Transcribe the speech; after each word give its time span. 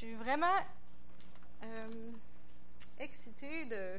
Je 0.00 0.04
suis 0.06 0.14
vraiment 0.14 0.46
euh, 1.64 1.66
excitée 3.00 3.64
de 3.64 3.98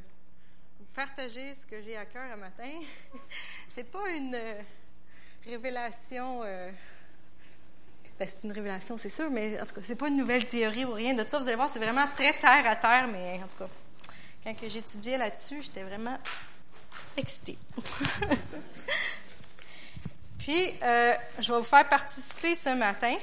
vous 0.80 0.86
partager 0.96 1.54
ce 1.54 1.66
que 1.66 1.82
j'ai 1.82 1.98
à 1.98 2.06
cœur 2.06 2.24
un 2.32 2.38
matin. 2.38 2.72
c'est 3.76 3.84
pas 3.84 4.08
une 4.12 4.34
euh, 4.34 4.62
révélation. 5.46 6.40
Euh, 6.46 6.72
ben, 8.18 8.30
c'est 8.32 8.46
une 8.48 8.54
révélation, 8.54 8.98
c'est 8.98 9.10
sûr, 9.10 9.30
mais 9.30 9.60
en 9.60 9.66
tout 9.66 9.76
cas, 9.76 9.82
c'est 9.82 9.98
pas 9.98 10.08
une 10.08 10.16
nouvelle 10.16 10.48
théorie 10.48 10.86
ou 10.86 10.94
rien 10.94 11.16
de 11.16 11.26
ça. 11.28 11.38
Vous 11.38 11.48
allez 11.48 11.58
voir, 11.58 11.68
c'est 11.68 11.80
vraiment 11.80 12.08
très 12.16 12.32
terre 12.32 12.66
à 12.66 12.78
terre, 12.78 13.10
mais 13.12 13.42
en 13.44 13.48
tout 13.50 13.58
cas, 13.58 13.68
quand 14.46 14.56
j'étudiais 14.70 15.18
là-dessus, 15.18 15.62
j'étais 15.64 15.84
vraiment 15.84 16.18
excitée. 17.18 17.58
Puis, 20.40 20.72
je 20.80 21.52
vais 21.52 21.58
vous 21.58 21.64
faire 21.64 21.90
participer 21.90 22.56
ce 22.56 22.74
matin 22.74 23.18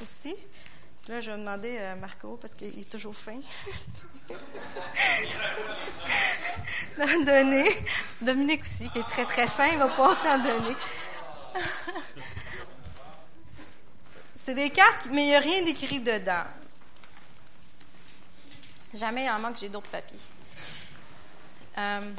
aussi. 0.00 0.36
Là, 1.08 1.20
je 1.20 1.32
vais 1.32 1.36
demander 1.36 1.78
à 1.78 1.96
Marco, 1.96 2.38
parce 2.40 2.54
qu'il 2.54 2.78
est 2.78 2.88
toujours 2.90 3.16
fin, 3.16 3.40
d'en 6.98 7.24
donner. 7.24 7.68
Dominique 8.20 8.60
aussi, 8.60 8.88
qui 8.90 9.00
est 9.00 9.08
très, 9.08 9.24
très 9.24 9.48
fin, 9.48 9.66
il 9.66 9.78
va 9.78 9.88
pas 9.88 10.14
s'en 10.14 10.38
donner. 10.38 10.76
C'est 14.36 14.54
des 14.54 14.70
cartes, 14.70 15.08
mais 15.10 15.22
il 15.22 15.26
n'y 15.26 15.34
a 15.34 15.40
rien 15.40 15.62
d'écrit 15.64 15.98
dedans. 16.00 16.44
Jamais 18.94 19.28
en 19.30 19.40
manque, 19.40 19.56
j'ai 19.58 19.68
d'autres 19.68 19.90
papiers. 19.90 20.18
Euh, 21.78 22.12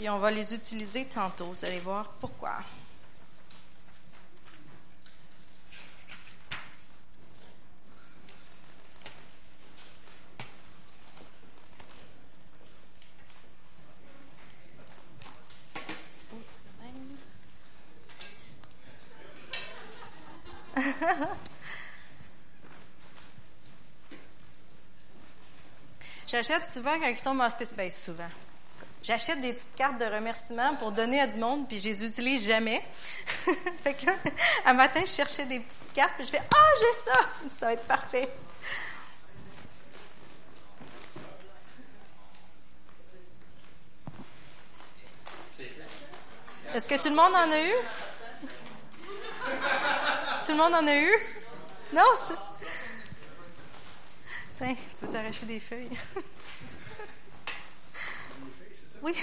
Puis 0.00 0.08
on 0.08 0.16
va 0.16 0.30
les 0.30 0.54
utiliser 0.54 1.06
tantôt. 1.06 1.52
Vous 1.52 1.64
allez 1.66 1.80
voir 1.80 2.08
pourquoi. 2.22 2.62
J'achète 26.26 26.70
souvent 26.70 26.98
quand 26.98 27.08
il 27.08 27.20
tombe 27.20 27.42
en. 27.42 27.48
Ben, 27.76 27.90
souvent. 27.90 28.30
J'achète 29.10 29.40
des 29.40 29.52
petites 29.52 29.74
cartes 29.74 29.98
de 29.98 30.04
remerciement 30.04 30.76
pour 30.76 30.92
donner 30.92 31.20
à 31.20 31.26
du 31.26 31.36
monde, 31.36 31.66
puis 31.66 31.80
je 31.80 31.88
les 31.88 32.06
utilise 32.06 32.46
jamais. 32.46 32.80
fait 33.82 33.94
que 33.94 34.06
un 34.64 34.72
matin, 34.72 35.00
je 35.00 35.10
cherchais 35.10 35.46
des 35.46 35.58
petites 35.58 35.92
cartes, 35.92 36.12
puis 36.14 36.26
je 36.26 36.30
fais 36.30 36.40
Ah, 36.54 36.68
j'ai 36.78 37.10
ça! 37.10 37.18
Ça 37.50 37.66
va 37.66 37.72
être 37.72 37.86
parfait. 37.88 38.28
Est-ce 46.72 46.88
que 46.88 47.02
tout 47.02 47.08
le 47.08 47.16
monde 47.16 47.34
en 47.34 47.50
a 47.50 47.60
eu? 47.64 47.74
Tout 50.46 50.52
le 50.52 50.56
monde 50.56 50.74
en 50.74 50.86
a 50.86 50.96
eu? 50.96 51.10
Non? 51.92 52.04
Tiens, 54.56 54.76
tu 54.76 55.04
veux 55.04 55.12
t'arracher 55.12 55.46
des 55.46 55.58
feuilles? 55.58 55.98
Oui. 59.02 59.14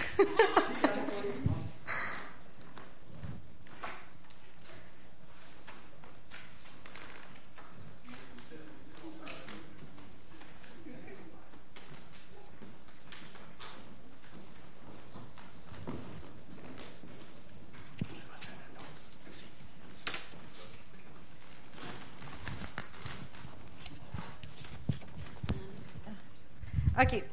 OK. 27.00 27.24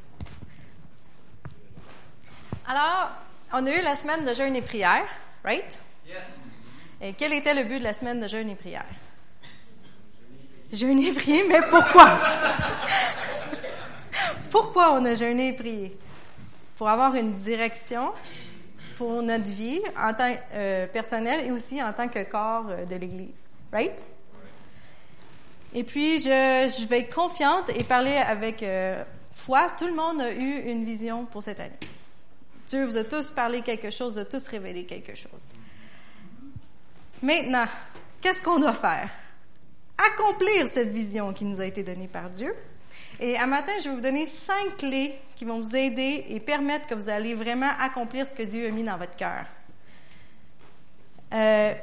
Alors, 2.66 3.12
on 3.54 3.66
a 3.66 3.70
eu 3.70 3.82
la 3.82 3.94
semaine 3.94 4.24
de 4.24 4.34
jeûne 4.34 4.56
et 4.56 4.62
prière, 4.62 5.06
right? 5.44 5.78
Yes. 6.08 6.46
Et 7.00 7.12
quel 7.12 7.32
était 7.32 7.54
le 7.54 7.62
but 7.62 7.78
de 7.78 7.84
la 7.84 7.92
semaine 7.92 8.20
de 8.20 8.26
jeûne 8.26 8.50
et 8.50 8.56
prière? 8.56 8.84
Jeûner 10.72 11.06
et 11.06 11.12
prier, 11.12 11.44
mais 11.48 11.60
pourquoi? 11.70 12.18
pourquoi 14.50 14.94
on 14.94 15.04
a 15.04 15.14
jeûné 15.14 15.48
et 15.48 15.52
prié? 15.52 15.96
Pour 16.76 16.88
avoir 16.88 17.14
une 17.14 17.32
direction 17.34 18.10
pour 18.96 19.22
notre 19.22 19.44
vie 19.44 19.80
en 19.96 20.12
tant 20.14 20.34
que 20.34 20.38
euh, 20.54 20.86
personnel 20.88 21.46
et 21.46 21.52
aussi 21.52 21.80
en 21.80 21.92
tant 21.92 22.08
que 22.08 22.28
corps 22.28 22.66
euh, 22.70 22.84
de 22.84 22.96
l'Église, 22.96 23.48
right? 23.72 24.04
Et 25.76 25.84
puis, 25.84 26.18
je, 26.18 26.24
je, 26.24 26.86
vais 26.86 27.00
être 27.00 27.14
confiante 27.14 27.70
et 27.70 27.84
parler 27.84 28.16
avec 28.16 28.62
euh, 28.62 29.02
foi. 29.32 29.68
Tout 29.76 29.86
le 29.86 29.94
monde 29.94 30.20
a 30.20 30.32
eu 30.32 30.70
une 30.70 30.84
vision 30.84 31.24
pour 31.24 31.42
cette 31.42 31.58
année. 31.58 31.78
Dieu 32.66 32.84
vous 32.84 32.96
a 32.96 33.04
tous 33.04 33.30
parlé 33.30 33.62
quelque 33.62 33.90
chose, 33.90 34.14
vous 34.14 34.20
a 34.20 34.24
tous 34.24 34.46
révélé 34.48 34.84
quelque 34.84 35.14
chose. 35.14 35.46
Maintenant, 37.22 37.66
qu'est-ce 38.20 38.42
qu'on 38.42 38.58
doit 38.58 38.72
faire? 38.72 39.10
Accomplir 39.98 40.68
cette 40.72 40.88
vision 40.88 41.32
qui 41.32 41.44
nous 41.44 41.60
a 41.60 41.66
été 41.66 41.82
donnée 41.82 42.08
par 42.08 42.30
Dieu. 42.30 42.52
Et 43.20 43.36
à 43.36 43.46
matin, 43.46 43.72
je 43.78 43.88
vais 43.88 43.94
vous 43.94 44.00
donner 44.00 44.26
cinq 44.26 44.76
clés 44.78 45.14
qui 45.36 45.44
vont 45.44 45.60
vous 45.60 45.76
aider 45.76 46.24
et 46.28 46.40
permettre 46.40 46.86
que 46.86 46.94
vous 46.94 47.08
allez 47.08 47.34
vraiment 47.34 47.70
accomplir 47.78 48.26
ce 48.26 48.34
que 48.34 48.42
Dieu 48.42 48.66
a 48.66 48.70
mis 48.70 48.82
dans 48.82 48.96
votre 48.96 49.14
cœur. 49.14 49.44
Euh, 51.32 51.74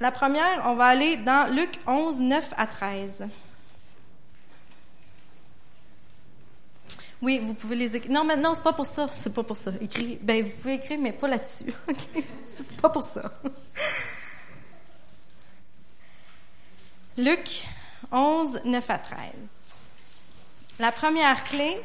la 0.00 0.10
première, 0.10 0.62
on 0.66 0.74
va 0.74 0.86
aller 0.86 1.18
dans 1.18 1.52
Luc 1.54 1.70
11, 1.86 2.20
9 2.20 2.54
à 2.56 2.66
13. 2.66 3.28
Oui, 7.22 7.38
vous 7.38 7.54
pouvez 7.54 7.76
les 7.76 7.94
écrire. 7.96 8.12
Non, 8.12 8.24
mais 8.24 8.36
non, 8.36 8.54
c'est 8.54 8.62
pas 8.62 8.72
pour 8.72 8.86
ça. 8.86 9.08
C'est 9.12 9.34
pas 9.34 9.42
pour 9.42 9.56
ça. 9.56 9.72
Écris. 9.80 10.18
Ben, 10.22 10.42
vous 10.42 10.50
pouvez 10.50 10.74
écrire, 10.74 10.98
mais 10.98 11.12
pas 11.12 11.28
là-dessus. 11.28 11.72
OK? 11.88 11.96
C'est 12.56 12.80
pas 12.80 12.88
pour 12.88 13.02
ça. 13.02 13.32
Luc 17.18 17.64
11, 18.10 18.60
9 18.64 18.90
à 18.90 18.98
13. 18.98 19.18
La 20.78 20.92
première 20.92 21.44
clé, 21.44 21.78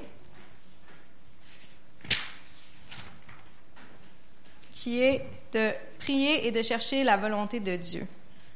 qui 4.71 5.01
est 5.01 5.25
de 5.51 5.71
prier 5.99 6.47
et 6.47 6.51
de 6.51 6.61
chercher 6.61 7.03
la 7.03 7.17
volonté 7.17 7.59
de 7.59 7.75
Dieu. 7.75 8.07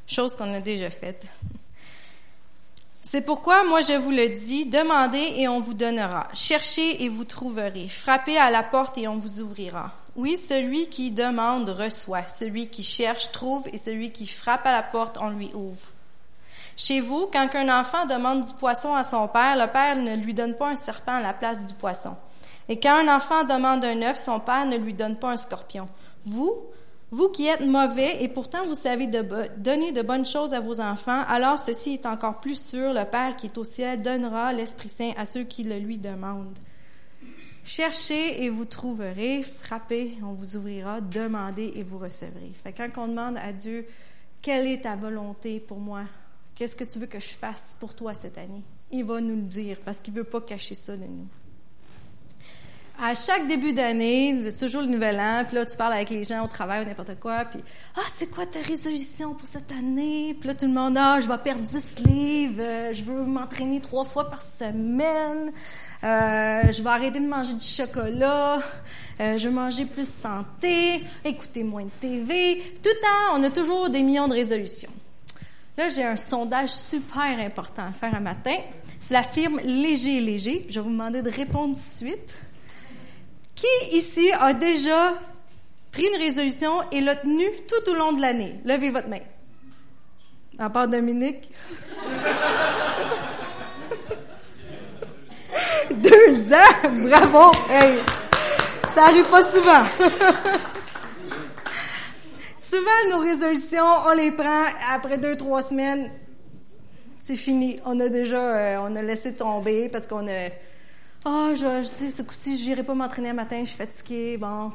Chose 0.08 0.36
qu'on 0.36 0.54
a 0.54 0.62
déjà 0.62 0.90
faite. 0.90 1.26
C'est 3.12 3.25
pourquoi 3.25 3.64
moi 3.64 3.81
je 3.81 3.94
vous 3.94 4.12
le 4.12 4.30
dis, 4.30 4.68
demandez 4.68 5.34
et 5.38 5.47
on 5.47 5.59
vous 5.59 5.74
donnera, 5.74 6.28
cherchez 6.36 7.03
et 7.03 7.09
vous 7.09 7.24
trouverez, 7.24 7.88
frappez 7.90 8.38
à 8.38 8.52
la 8.52 8.62
porte 8.62 9.00
et 9.00 9.08
on 9.08 9.18
vous 9.18 9.40
ouvrira. 9.40 9.92
Oui, 10.16 10.38
celui 10.38 10.90
qui 10.90 11.09
demande 11.09 11.69
reçoit, 11.69 12.28
celui 12.28 12.68
qui 12.68 12.84
cherche 12.84 13.31
trouve 13.31 13.68
et 13.74 13.80
celui 13.80 14.12
qui 14.12 14.28
frappe 14.28 14.68
à 14.68 14.72
la 14.72 14.84
porte 14.84 15.18
on 15.19 15.31
lui 15.31 15.50
ouvre. 15.56 15.88
Chez 16.78 17.00
vous, 17.00 17.28
quand 17.34 17.50
un 17.56 17.80
enfant 17.80 18.06
demande 18.06 18.46
du 18.46 18.53
poisson 18.53 18.94
à 18.94 19.03
son 19.03 19.28
père, 19.28 19.58
le 19.58 19.72
père 19.72 19.96
ne 19.96 20.16
lui 20.16 20.36
donne 20.36 20.53
pas 20.53 20.69
un 20.69 20.75
serpent 20.75 21.16
à 21.16 21.22
la 21.22 21.34
place 21.34 21.66
du 21.66 21.74
poisson. 21.74 22.16
Et 22.68 22.80
quand 22.80 22.96
un 22.96 23.16
enfant 23.16 23.44
demande 23.44 23.84
un 23.86 24.04
œuf, 24.04 24.19
son 24.19 24.39
père 24.39 24.68
ne 24.68 24.78
lui 24.78 24.94
donne 24.94 25.18
pas 25.18 25.31
un 25.31 25.38
scorpion. 25.38 25.88
Vous, 26.28 26.54
vous 27.12 27.30
qui 27.30 27.48
êtes 27.48 27.62
mauvais 27.62 28.24
et 28.24 28.28
pourtant 28.28 28.66
vous 28.68 28.76
savez 28.76 29.08
donner 29.08 29.92
de 29.92 30.02
bonnes 30.02 30.26
choses 30.26 30.54
à 30.54 30.60
vos 30.60 30.80
enfants, 30.80 31.24
alors 31.28 31.58
ceci 31.58 31.94
est 31.94 32.06
encore 32.06 32.38
plus 32.38 32.62
sûr, 32.62 32.94
le 32.94 33.04
Père 33.04 33.36
qui 33.36 33.48
est 33.48 33.58
au 33.58 33.64
ciel 33.64 34.04
donnera 34.04 34.54
l'Esprit 34.54 34.90
Saint 34.90 35.14
à 35.18 35.26
ceux 35.26 35.44
qui 35.44 35.64
le 35.64 35.80
lui 35.80 35.98
demandent. 35.98 36.58
Cherchez 37.64 38.44
et 38.44 38.50
vous 38.50 38.66
trouverez, 38.66 39.44
frappez, 39.44 40.18
on 40.24 40.34
vous 40.34 40.56
ouvrira, 40.56 41.02
demandez 41.02 41.74
et 41.76 41.84
vous 41.84 41.98
recevrez. 41.98 42.52
Fait 42.54 42.74
quand 42.74 42.90
on 42.98 43.08
demande 43.08 43.38
à 43.38 43.54
Dieu, 43.54 43.86
quelle 44.42 44.68
est 44.68 44.82
ta 44.82 44.96
volonté 44.96 45.60
pour 45.60 45.80
moi? 45.80 46.04
Qu'est-ce 46.56 46.76
que 46.76 46.84
tu 46.84 47.00
veux 47.00 47.08
que 47.08 47.20
je 47.20 47.30
fasse 47.30 47.76
pour 47.80 47.96
toi 47.96 48.14
cette 48.14 48.38
année? 48.38 48.64
Il 48.92 49.06
va 49.06 49.22
nous 49.22 49.36
le 49.36 49.44
dire 49.44 49.78
parce 49.86 50.00
qu'il 50.00 50.14
veut 50.14 50.24
pas 50.24 50.42
cacher 50.42 50.76
ça 50.76 50.98
de 50.98 51.04
nous. 51.04 51.28
À 53.01 53.16
chaque 53.16 53.48
début 53.48 53.72
d'année, 53.72 54.38
c'est 54.44 54.57
toujours 54.57 54.81
le 54.81 54.88
nouvel 54.88 55.19
an, 55.19 55.44
puis 55.46 55.56
là, 55.56 55.66
tu 55.66 55.78
parles 55.78 55.94
avec 55.94 56.10
les 56.10 56.25
gens 56.25 56.44
au 56.44 56.48
travail 56.48 56.84
ou 56.84 56.88
n'importe 56.88 57.18
quoi, 57.19 57.46
puis 57.46 57.62
«Ah, 57.96 58.01
c'est 58.18 58.30
quoi 58.30 58.46
ta 58.46 58.60
résolution 58.60 59.34
pour 59.34 59.48
cette 59.48 59.72
année?» 59.72 60.36
Puis 60.40 60.50
là, 60.50 60.54
tout 60.54 60.66
le 60.66 60.74
monde 60.74 60.98
«Ah, 61.00 61.19
je 61.22 61.28
vais 61.28 61.38
perdre 61.38 61.62
10 61.62 62.04
livres, 62.06 62.62
euh, 62.62 62.94
je 62.94 63.04
veux 63.04 63.24
m'entraîner 63.24 63.80
trois 63.80 64.04
fois 64.04 64.30
par 64.30 64.42
semaine, 64.42 65.51
euh, 66.04 66.72
je 66.72 66.81
vais 66.81 66.90
arrêter 66.90 67.22
de 67.22 67.28
manger 67.28 67.54
du 67.54 67.66
chocolat, 67.66 68.60
euh, 69.22 69.38
je 69.38 69.48
veux 69.48 69.54
manger 69.54 69.86
plus 69.86 70.10
santé, 70.22 71.01
écouter 71.24 71.63
moins 71.63 71.84
de 71.84 71.92
TV.» 72.01 72.62
Tout 72.84 72.90
le 72.90 73.01
temps, 73.01 73.40
on 73.40 73.44
a 73.44 73.50
toujours 73.50 73.90
des 73.90 74.04
millions 74.04 74.28
de 74.28 74.34
résolutions. 74.34 74.92
Là, 75.78 75.88
j'ai 75.88 76.04
un 76.04 76.18
sondage 76.18 76.72
super 76.72 77.40
important 77.40 77.84
à 77.88 77.94
faire 77.94 78.13
un 78.13 78.19
matin. 78.19 78.57
C'est 79.00 79.13
la 79.13 79.24
firme 79.24 79.62
Léger 79.63 80.19
Léger. 80.19 80.66
Je 80.69 80.81
vais 80.81 80.84
vous 80.84 80.92
demander 80.92 81.22
de 81.22 81.30
répondre 81.30 81.69
tout 81.69 81.80
de 81.80 82.10
suite. 82.10 82.36
Qui 83.60 83.68
ici 83.98 84.32
a 84.32 84.54
déjà 84.54 85.14
pris 85.92 86.06
une 86.06 86.16
résolution 86.18 86.72
et 86.94 87.02
l'a 87.02 87.18
tenue 87.18 87.52
tout 87.68 87.92
au 87.92 87.94
long 87.94 88.14
de 88.14 88.22
l'année? 88.22 88.58
Levez 88.64 88.90
votre 88.90 89.10
main. 89.10 89.20
À 90.58 90.70
part 90.70 90.88
Dominique. 90.88 91.52
Deux 95.92 96.54
ans! 96.54 96.74
Bravo! 97.10 97.52
Hey, 97.70 98.00
ça 98.96 99.04
arrive 99.04 99.30
pas 99.30 99.46
souvent. 99.52 99.84
souvent, 102.58 103.10
nos 103.12 103.20
résolutions, 103.20 103.84
on 104.08 104.14
les 104.14 104.32
prend 104.32 104.68
après 104.94 105.18
deux, 105.18 105.36
trois 105.36 105.64
semaines. 105.64 106.10
C'est 107.22 107.36
fini. 107.36 107.78
On 107.84 108.00
a 108.00 108.08
déjà, 108.08 108.38
euh, 108.38 108.78
on 108.88 108.96
a 108.96 109.02
laissé 109.02 109.36
tomber 109.36 109.90
parce 109.90 110.08
qu'on 110.08 110.26
a, 110.28 110.50
ah, 111.25 111.50
je, 111.54 111.83
je 111.83 111.94
dis, 111.95 112.12
ce 112.12 112.21
coup-ci, 112.21 112.57
j'irai 112.57 112.83
pas 112.83 112.94
m'entraîner 112.94 113.30
un 113.30 113.33
matin, 113.33 113.60
je 113.62 113.69
suis 113.69 113.77
fatiguée. 113.77 114.38
Bon, 114.38 114.71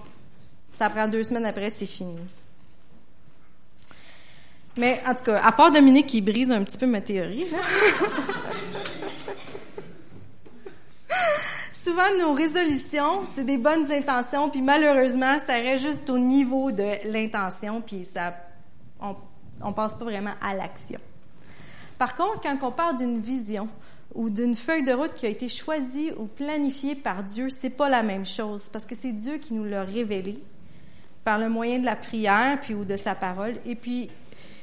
ça 0.72 0.90
prend 0.90 1.08
deux 1.08 1.24
semaines 1.24 1.46
après, 1.46 1.70
c'est 1.70 1.86
fini. 1.86 2.18
Mais 4.76 5.00
en 5.06 5.14
tout 5.14 5.24
cas, 5.24 5.40
à 5.42 5.52
part 5.52 5.70
Dominique 5.70 6.08
qui 6.08 6.20
brise 6.20 6.50
un 6.50 6.64
petit 6.64 6.76
peu 6.78 6.86
ma 6.86 7.00
théorie, 7.00 7.46
Souvent, 11.84 12.16
nos 12.18 12.32
résolutions, 12.32 13.24
c'est 13.34 13.44
des 13.44 13.58
bonnes 13.58 13.92
intentions, 13.92 14.48
puis 14.48 14.62
malheureusement, 14.62 15.36
ça 15.46 15.52
reste 15.54 15.84
juste 15.84 16.08
au 16.08 16.18
niveau 16.18 16.72
de 16.72 17.10
l'intention, 17.12 17.82
puis 17.82 18.04
ça, 18.10 18.34
on, 19.00 19.14
on 19.60 19.72
passe 19.74 19.94
pas 19.94 20.06
vraiment 20.06 20.32
à 20.40 20.54
l'action. 20.54 20.98
Par 21.98 22.16
contre, 22.16 22.40
quand 22.40 22.56
on 22.62 22.72
parle 22.72 22.96
d'une 22.96 23.20
vision, 23.20 23.68
ou 24.14 24.30
d'une 24.30 24.54
feuille 24.54 24.84
de 24.84 24.92
route 24.92 25.14
qui 25.14 25.26
a 25.26 25.28
été 25.28 25.48
choisie 25.48 26.12
ou 26.16 26.26
planifiée 26.26 26.94
par 26.94 27.22
Dieu, 27.22 27.48
c'est 27.50 27.76
pas 27.76 27.88
la 27.88 28.02
même 28.02 28.24
chose 28.24 28.68
parce 28.72 28.86
que 28.86 28.94
c'est 28.94 29.12
Dieu 29.12 29.38
qui 29.38 29.54
nous 29.54 29.64
l'a 29.64 29.84
révélé 29.84 30.38
par 31.24 31.38
le 31.38 31.48
moyen 31.48 31.78
de 31.78 31.84
la 31.84 31.96
prière 31.96 32.60
puis 32.60 32.74
ou 32.74 32.84
de 32.84 32.96
sa 32.96 33.14
parole 33.14 33.54
et 33.66 33.74
puis 33.74 34.08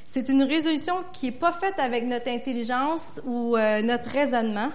c'est 0.06 0.28
une 0.28 0.42
résolution 0.42 0.94
qui 1.12 1.28
est 1.28 1.38
pas 1.38 1.52
faite 1.52 1.78
avec 1.78 2.04
notre 2.04 2.28
intelligence 2.28 3.20
ou 3.24 3.56
euh, 3.56 3.82
notre 3.82 4.10
raisonnement 4.10 4.70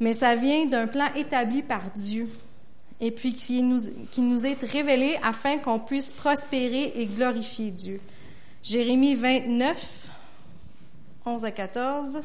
mais 0.00 0.12
ça 0.12 0.34
vient 0.34 0.66
d'un 0.66 0.86
plan 0.86 1.06
établi 1.14 1.62
par 1.62 1.82
Dieu 1.94 2.28
et 3.00 3.10
puis 3.10 3.34
qui 3.34 3.62
nous, 3.62 3.80
qui 4.10 4.22
nous 4.22 4.46
est 4.46 4.62
révélé 4.62 5.18
afin 5.22 5.58
qu'on 5.58 5.78
puisse 5.78 6.12
prospérer 6.12 6.92
et 6.96 7.06
glorifier 7.06 7.70
Dieu. 7.70 8.00
Jérémie 8.62 9.14
29, 9.14 10.08
11 11.26 11.44
à 11.44 11.50
14. 11.50 12.22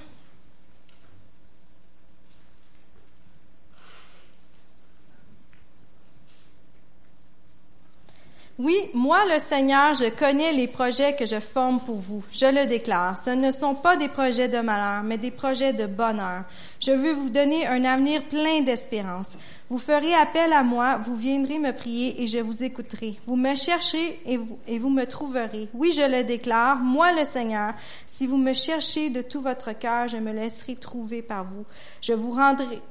Oui, 8.59 8.75
moi 8.93 9.19
le 9.33 9.39
Seigneur, 9.39 9.93
je 9.93 10.09
connais 10.09 10.51
les 10.51 10.67
projets 10.67 11.15
que 11.15 11.25
je 11.25 11.39
forme 11.39 11.79
pour 11.79 11.95
vous. 11.95 12.23
Je 12.31 12.45
le 12.45 12.67
déclare. 12.67 13.17
Ce 13.17 13.29
ne 13.29 13.49
sont 13.49 13.75
pas 13.75 13.95
des 13.95 14.09
projets 14.09 14.49
de 14.49 14.59
malheur, 14.59 15.03
mais 15.03 15.17
des 15.17 15.31
projets 15.31 15.73
de 15.73 15.85
bonheur. 15.85 16.43
Je 16.79 16.91
veux 16.91 17.13
vous 17.13 17.29
donner 17.29 17.65
un 17.65 17.83
avenir 17.85 18.21
plein 18.23 18.61
d'espérance. 18.61 19.37
Vous 19.69 19.77
ferez 19.77 20.13
appel 20.13 20.51
à 20.51 20.63
moi, 20.63 20.97
vous 20.97 21.15
viendrez 21.15 21.57
me 21.57 21.71
prier 21.71 22.21
et 22.21 22.27
je 22.27 22.39
vous 22.39 22.61
écouterai. 22.63 23.17
Vous 23.25 23.37
me 23.37 23.55
chercherez 23.55 24.19
et 24.25 24.37
vous, 24.37 24.59
et 24.67 24.79
vous 24.79 24.89
me 24.89 25.05
trouverez. 25.05 25.69
Oui, 25.73 25.93
je 25.95 26.01
le 26.01 26.23
déclare, 26.23 26.77
moi 26.77 27.13
le 27.13 27.23
Seigneur. 27.23 27.73
Si 28.05 28.27
vous 28.27 28.37
me 28.37 28.53
cherchez 28.53 29.09
de 29.09 29.21
tout 29.21 29.41
votre 29.41 29.71
cœur, 29.71 30.09
je 30.09 30.17
me 30.17 30.33
laisserai 30.33 30.75
trouver 30.75 31.21
par 31.21 31.45
vous. 31.45 31.65
Je 32.01 32.13
vous 32.13 32.33
rendrai, 32.33 32.81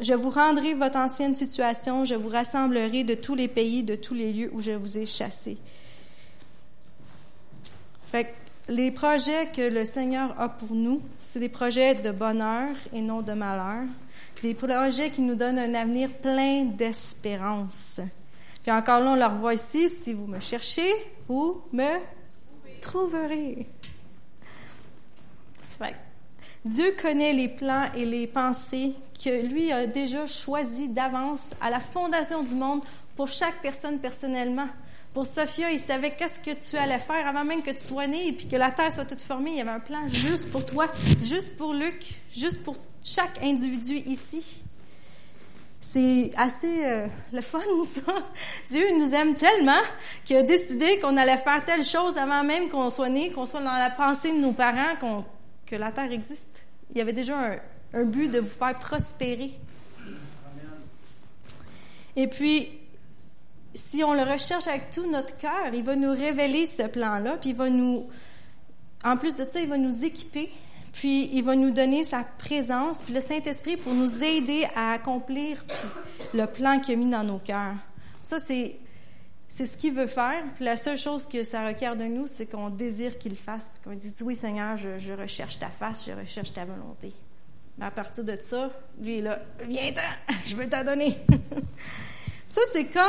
je 0.00 0.14
vous 0.14 0.30
rendrai 0.30 0.74
votre 0.74 0.96
ancienne 0.96 1.36
situation, 1.36 2.04
je 2.04 2.14
vous 2.14 2.28
rassemblerai 2.28 3.04
de 3.04 3.14
tous 3.14 3.34
les 3.34 3.48
pays, 3.48 3.82
de 3.82 3.94
tous 3.94 4.14
les 4.14 4.32
lieux 4.32 4.50
où 4.52 4.60
je 4.60 4.72
vous 4.72 4.98
ai 4.98 5.06
chassés. 5.06 5.56
Fait 8.10 8.24
que 8.24 8.72
les 8.72 8.90
projets 8.90 9.50
que 9.54 9.68
le 9.68 9.84
Seigneur 9.84 10.34
a 10.40 10.48
pour 10.48 10.74
nous, 10.74 11.02
c'est 11.20 11.40
des 11.40 11.48
projets 11.48 11.94
de 11.94 12.10
bonheur 12.10 12.70
et 12.92 13.00
non 13.00 13.22
de 13.22 13.32
malheur. 13.32 13.86
Des 14.42 14.54
projets 14.54 15.10
qui 15.10 15.22
nous 15.22 15.34
donnent 15.34 15.58
un 15.58 15.74
avenir 15.74 16.10
plein 16.10 16.64
d'espérance. 16.64 18.00
Puis 18.62 18.72
encore 18.72 19.00
là, 19.00 19.10
on 19.10 19.16
le 19.16 19.24
revoit 19.24 19.54
ici. 19.54 19.90
Si 19.90 20.12
vous 20.12 20.26
me 20.26 20.40
cherchez, 20.40 20.92
vous 21.28 21.62
me 21.72 21.98
trouverez. 22.80 23.66
Fait 25.66 25.94
Dieu 26.64 26.94
connaît 27.00 27.34
les 27.34 27.48
plans 27.48 27.90
et 27.94 28.06
les 28.06 28.26
pensées 28.26 28.94
que 29.22 29.46
lui 29.46 29.70
a 29.70 29.86
déjà 29.86 30.26
choisi 30.26 30.88
d'avance 30.88 31.42
à 31.60 31.68
la 31.68 31.78
fondation 31.78 32.42
du 32.42 32.54
monde 32.54 32.80
pour 33.16 33.28
chaque 33.28 33.60
personne 33.60 33.98
personnellement. 33.98 34.68
Pour 35.12 35.26
Sophia, 35.26 35.70
il 35.70 35.78
savait 35.78 36.12
qu'est-ce 36.12 36.40
que 36.40 36.50
tu 36.50 36.76
allais 36.76 36.98
faire 36.98 37.26
avant 37.26 37.44
même 37.44 37.62
que 37.62 37.70
tu 37.70 37.82
sois 37.82 38.06
né 38.06 38.28
et 38.28 38.32
puis 38.32 38.48
que 38.48 38.56
la 38.56 38.70
terre 38.70 38.90
soit 38.90 39.04
toute 39.04 39.20
formée. 39.20 39.50
Il 39.52 39.56
y 39.58 39.60
avait 39.60 39.70
un 39.70 39.80
plan 39.80 40.08
juste 40.08 40.50
pour 40.50 40.64
toi, 40.64 40.86
juste 41.22 41.56
pour 41.56 41.74
Luc, 41.74 42.02
juste 42.34 42.64
pour 42.64 42.76
chaque 43.02 43.42
individu 43.42 43.96
ici. 43.96 44.62
C'est 45.80 46.32
assez 46.36 46.84
euh, 46.84 47.06
le 47.32 47.42
fun, 47.42 47.60
ça. 47.94 48.14
Dieu 48.70 48.86
nous 48.98 49.14
aime 49.14 49.34
tellement 49.34 49.82
qu'il 50.24 50.36
a 50.36 50.42
décidé 50.42 50.98
qu'on 50.98 51.16
allait 51.16 51.36
faire 51.36 51.64
telle 51.64 51.84
chose 51.84 52.16
avant 52.16 52.42
même 52.42 52.70
qu'on 52.70 52.90
soit 52.90 53.10
né, 53.10 53.30
qu'on 53.30 53.46
soit 53.46 53.60
dans 53.60 53.74
la 53.74 53.90
pensée 53.90 54.32
de 54.32 54.38
nos 54.38 54.52
parents, 54.52 55.24
que 55.66 55.76
la 55.76 55.92
terre 55.92 56.10
existe. 56.10 56.53
Il 56.90 56.98
y 56.98 57.00
avait 57.00 57.12
déjà 57.12 57.58
un, 57.92 58.04
but 58.04 58.28
de 58.28 58.38
vous 58.38 58.48
faire 58.48 58.78
prospérer. 58.78 59.52
Et 62.16 62.26
puis, 62.26 62.68
si 63.74 64.04
on 64.04 64.14
le 64.14 64.22
recherche 64.22 64.66
avec 64.66 64.90
tout 64.90 65.10
notre 65.10 65.36
cœur, 65.38 65.72
il 65.72 65.82
va 65.82 65.96
nous 65.96 66.12
révéler 66.12 66.66
ce 66.66 66.84
plan-là, 66.84 67.36
puis 67.40 67.50
il 67.50 67.56
va 67.56 67.70
nous, 67.70 68.06
en 69.04 69.16
plus 69.16 69.34
de 69.36 69.44
ça, 69.44 69.60
il 69.60 69.68
va 69.68 69.78
nous 69.78 70.04
équiper, 70.04 70.50
puis 70.92 71.30
il 71.32 71.42
va 71.42 71.56
nous 71.56 71.72
donner 71.72 72.04
sa 72.04 72.22
présence, 72.38 72.98
puis 72.98 73.14
le 73.14 73.20
Saint-Esprit 73.20 73.76
pour 73.76 73.92
nous 73.92 74.22
aider 74.22 74.66
à 74.76 74.92
accomplir 74.92 75.64
le 76.32 76.46
plan 76.46 76.78
qu'il 76.78 76.94
a 76.94 76.96
mis 76.96 77.10
dans 77.10 77.24
nos 77.24 77.38
cœurs. 77.38 77.74
Ça, 78.22 78.38
c'est 78.38 78.78
c'est 79.54 79.66
ce 79.66 79.76
qu'il 79.76 79.94
veut 79.94 80.08
faire. 80.08 80.42
Puis 80.56 80.64
la 80.64 80.76
seule 80.76 80.98
chose 80.98 81.26
que 81.26 81.44
ça 81.44 81.64
requiert 81.64 81.96
de 81.96 82.04
nous, 82.04 82.26
c'est 82.26 82.46
qu'on 82.46 82.70
désire 82.70 83.18
qu'il 83.18 83.36
fasse, 83.36 83.70
qu'on 83.84 83.94
dise 83.94 84.16
oui 84.22 84.34
Seigneur, 84.34 84.76
je, 84.76 85.12
recherche 85.12 85.58
ta 85.58 85.68
face, 85.68 86.04
je 86.06 86.12
recherche 86.12 86.52
ta 86.52 86.64
volonté. 86.64 87.12
Mais 87.78 87.86
à 87.86 87.90
partir 87.90 88.24
de 88.24 88.36
ça, 88.40 88.70
lui 89.00 89.18
est 89.18 89.22
là, 89.22 89.38
viens-t'en, 89.66 90.34
je 90.44 90.56
veux 90.56 90.68
t'en 90.68 90.84
donner. 90.84 91.16
ça, 92.48 92.60
c'est 92.72 92.86
comme, 92.86 93.02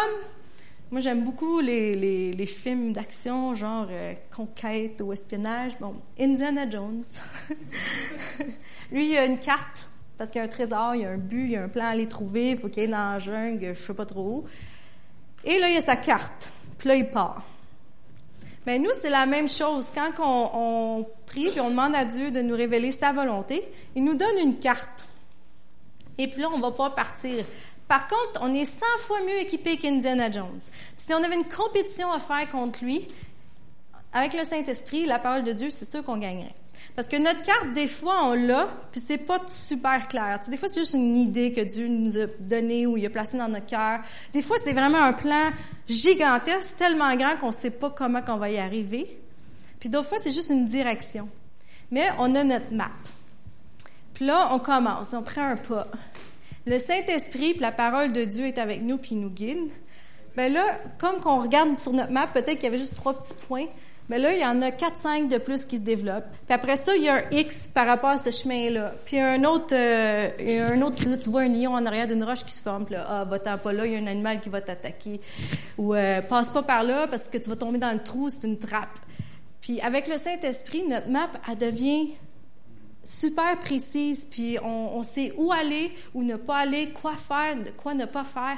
moi 0.91 1.01
j'aime 1.01 1.23
beaucoup 1.23 1.59
les, 1.61 2.45
films 2.45 2.93
d'action, 2.93 3.55
genre 3.55 3.87
euh, 3.89 4.13
conquête 4.35 5.01
ou 5.01 5.13
espionnage. 5.13 5.79
Bon, 5.79 5.95
Indiana 6.19 6.69
Jones. 6.69 7.05
lui, 8.91 9.09
il 9.09 9.17
a 9.17 9.25
une 9.25 9.39
carte, 9.39 9.87
parce 10.15 10.29
qu'il 10.29 10.39
y 10.39 10.41
a 10.43 10.45
un 10.45 10.49
trésor, 10.49 10.93
il 10.93 11.01
y 11.01 11.05
a 11.05 11.09
un 11.09 11.17
but, 11.17 11.45
il 11.45 11.51
y 11.51 11.55
a 11.55 11.63
un 11.63 11.69
plan 11.69 11.85
à 11.85 11.89
aller 11.89 12.07
trouver, 12.07 12.51
il 12.51 12.57
faut 12.57 12.69
qu'il 12.69 12.83
aille 12.83 12.89
dans 12.89 13.13
la 13.13 13.19
jungle, 13.19 13.73
je 13.73 13.81
sais 13.81 13.93
pas 13.95 14.05
trop 14.05 14.27
où. 14.27 14.45
Et 15.45 15.57
là, 15.59 15.69
il 15.69 15.75
y 15.75 15.77
a 15.77 15.81
sa 15.81 15.95
carte. 15.95 16.51
Puis 16.77 16.89
là, 16.89 16.95
il 16.95 17.09
part. 17.09 17.43
Mais 18.65 18.79
nous, 18.79 18.89
c'est 19.01 19.09
la 19.09 19.25
même 19.25 19.47
chose. 19.47 19.89
Quand 19.93 20.11
on, 20.19 20.49
on 20.99 21.07
prie 21.27 21.47
et 21.55 21.61
on 21.61 21.69
demande 21.69 21.95
à 21.95 22.03
Dieu 22.03 22.31
de 22.31 22.41
nous 22.41 22.55
révéler 22.55 22.91
sa 22.91 23.11
volonté, 23.11 23.63
il 23.95 24.03
nous 24.03 24.15
donne 24.15 24.37
une 24.43 24.57
carte. 24.57 25.05
Et 26.17 26.27
puis 26.27 26.41
là, 26.41 26.49
on 26.51 26.59
va 26.59 26.71
pouvoir 26.71 26.95
partir. 26.95 27.45
Par 27.87 28.07
contre, 28.07 28.39
on 28.41 28.53
est 28.53 28.65
100 28.65 28.85
fois 28.99 29.21
mieux 29.21 29.39
équipé 29.41 29.77
qu'Indiana 29.77 30.31
Jones. 30.31 30.59
Si 30.97 31.13
on 31.13 31.23
avait 31.23 31.35
une 31.35 31.47
compétition 31.47 32.11
à 32.11 32.19
faire 32.19 32.49
contre 32.49 32.83
lui, 32.83 33.07
avec 34.11 34.33
le 34.33 34.43
Saint-Esprit, 34.43 35.05
la 35.05 35.19
parole 35.19 35.43
de 35.43 35.51
Dieu, 35.51 35.69
c'est 35.69 35.89
sûr 35.89 36.03
qu'on 36.03 36.17
gagnerait. 36.17 36.55
Parce 36.95 37.09
que 37.09 37.17
notre 37.17 37.43
carte, 37.43 37.73
des 37.73 37.87
fois, 37.87 38.23
on 38.23 38.33
l'a, 38.33 38.69
puis 38.91 39.01
c'est 39.05 39.17
pas 39.17 39.41
super 39.47 40.07
clair. 40.07 40.39
des 40.47 40.55
fois, 40.55 40.69
c'est 40.71 40.79
juste 40.79 40.93
une 40.93 41.17
idée 41.17 41.51
que 41.51 41.59
Dieu 41.59 41.87
nous 41.89 42.17
a 42.17 42.25
donnée 42.39 42.87
ou 42.87 42.95
il 42.95 43.05
a 43.05 43.09
placée 43.09 43.37
dans 43.37 43.49
notre 43.49 43.65
cœur. 43.65 43.99
Des 44.31 44.41
fois, 44.41 44.55
c'est 44.63 44.71
vraiment 44.71 45.03
un 45.03 45.11
plan 45.11 45.51
gigantesque, 45.89 46.77
tellement 46.77 47.13
grand 47.17 47.35
qu'on 47.37 47.51
sait 47.51 47.71
pas 47.71 47.89
comment 47.89 48.21
qu'on 48.21 48.37
va 48.37 48.49
y 48.49 48.57
arriver. 48.57 49.19
Puis 49.79 49.89
d'autres 49.89 50.07
fois, 50.07 50.19
c'est 50.21 50.31
juste 50.31 50.49
une 50.51 50.67
direction. 50.67 51.27
Mais 51.91 52.07
on 52.17 52.33
a 52.33 52.45
notre 52.45 52.71
map. 52.71 52.91
Puis 54.13 54.25
là, 54.25 54.49
on 54.53 54.59
commence, 54.59 55.13
on 55.13 55.21
prend 55.21 55.49
un 55.49 55.57
pas. 55.57 55.87
le 56.65 56.79
Saint-Esprit, 56.79 57.51
puis 57.51 57.61
la 57.61 57.73
parole 57.73 58.13
de 58.13 58.23
Dieu 58.23 58.45
est 58.45 58.57
avec 58.57 58.81
nous, 58.81 58.97
puis 58.97 59.11
il 59.11 59.19
nous 59.19 59.29
guide. 59.29 59.69
Ben 60.37 60.51
là, 60.51 60.77
comme 60.97 61.19
qu'on 61.19 61.41
regarde 61.41 61.77
sur 61.77 61.91
notre 61.91 62.11
map, 62.11 62.27
peut-être 62.27 62.55
qu'il 62.55 62.63
y 62.63 62.67
avait 62.67 62.77
juste 62.77 62.95
trois 62.95 63.19
petits 63.19 63.35
points. 63.47 63.67
Mais 64.07 64.19
là, 64.19 64.33
il 64.33 64.39
y 64.39 64.45
en 64.45 64.61
a 64.61 64.69
4-5 64.69 65.29
de 65.29 65.37
plus 65.39 65.65
qui 65.65 65.77
se 65.77 65.81
développent. 65.81 66.29
Puis 66.45 66.53
après 66.53 66.75
ça, 66.75 66.95
il 66.95 67.03
y 67.03 67.09
a 67.09 67.15
un 67.15 67.29
X 67.31 67.67
par 67.69 67.87
rapport 67.87 68.11
à 68.11 68.17
ce 68.17 68.29
chemin-là. 68.29 68.93
Puis 69.05 69.19
un 69.19 69.43
autre, 69.45 69.73
euh, 69.73 70.73
un 70.73 70.81
autre, 70.83 71.09
là, 71.09 71.17
tu 71.17 71.29
vois 71.29 71.41
un 71.41 71.47
lion 71.47 71.73
en 71.73 71.85
arrière 71.85 72.05
d'une 72.05 72.23
roche 72.23 72.43
qui 72.43 72.53
se 72.53 72.61
forme. 72.61 72.85
Puis 72.85 72.93
là, 72.93 73.05
ah, 73.09 73.23
va-t'en 73.23 73.57
pas 73.57 73.73
là, 73.73 73.85
il 73.85 73.93
y 73.93 73.95
a 73.95 73.99
un 73.99 74.07
animal 74.07 74.39
qui 74.41 74.49
va 74.49 74.61
t'attaquer. 74.61 75.19
Ou 75.79 75.95
euh, 75.95 76.21
passe 76.21 76.51
pas 76.51 76.61
par 76.61 76.83
là 76.83 77.07
parce 77.07 77.27
que 77.27 77.39
tu 77.39 77.49
vas 77.49 77.55
tomber 77.55 77.79
dans 77.79 77.91
le 77.91 78.03
trou, 78.03 78.29
c'est 78.29 78.47
une 78.47 78.59
trappe. 78.59 78.99
Puis 79.59 79.81
avec 79.81 80.07
le 80.07 80.17
Saint-Esprit, 80.17 80.83
notre 80.87 81.09
map, 81.09 81.31
elle 81.49 81.57
devient 81.57 82.13
super 83.03 83.57
précise, 83.59 84.27
puis 84.29 84.57
on, 84.63 85.01
sait 85.03 85.33
où 85.37 85.51
aller, 85.51 85.91
où 86.13 86.23
ne 86.23 86.35
pas 86.35 86.57
aller, 86.57 86.89
quoi 86.89 87.13
faire, 87.15 87.55
quoi 87.77 87.93
ne 87.93 88.05
pas 88.05 88.23
faire. 88.23 88.57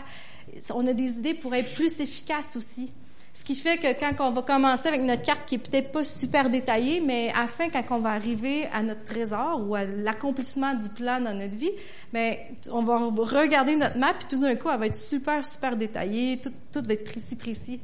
On 0.74 0.86
a 0.88 0.94
des 0.94 1.08
idées 1.08 1.34
pour 1.34 1.54
être 1.54 1.74
plus 1.74 2.00
efficaces 2.00 2.56
aussi. 2.56 2.90
Ce 3.38 3.46
qui 3.46 3.56
fait 3.56 3.78
que 3.78 3.88
quand 4.00 4.28
on 4.28 4.32
va 4.32 4.42
commencer 4.42 4.88
avec 4.88 5.02
notre 5.02 5.22
carte 5.22 5.46
qui 5.46 5.56
est 5.56 5.58
peut-être 5.60 5.92
pas 5.92 6.04
super 6.04 6.50
détaillée, 6.50 7.00
mais 7.00 7.32
afin 7.36 7.70
quand 7.70 7.84
on 7.92 8.00
va 8.00 8.10
arriver 8.10 8.68
à 8.74 8.84
notre 8.84 9.04
trésor 9.04 9.64
ou 9.66 9.76
à 9.76 9.86
l'accomplissement 9.86 10.74
du 10.74 10.90
plan 10.90 11.22
dans 11.22 11.34
notre 11.34 11.56
vie, 11.56 11.72
mais 12.14 12.50
ben, 12.66 12.74
on 12.74 12.84
va 12.84 12.98
regarder 12.98 13.76
notre 13.76 13.98
map 13.98 14.14
puis 14.16 14.28
tout 14.28 14.42
d'un 14.42 14.56
coup 14.56 14.70
elle 14.70 14.80
va 14.80 14.88
être 14.88 14.98
super 14.98 15.46
super 15.46 15.78
détaillée, 15.78 16.40
tout, 16.42 16.52
tout 16.74 16.82
va 16.86 16.94
être 16.94 17.06
précis 17.06 17.36
précis. 17.36 17.80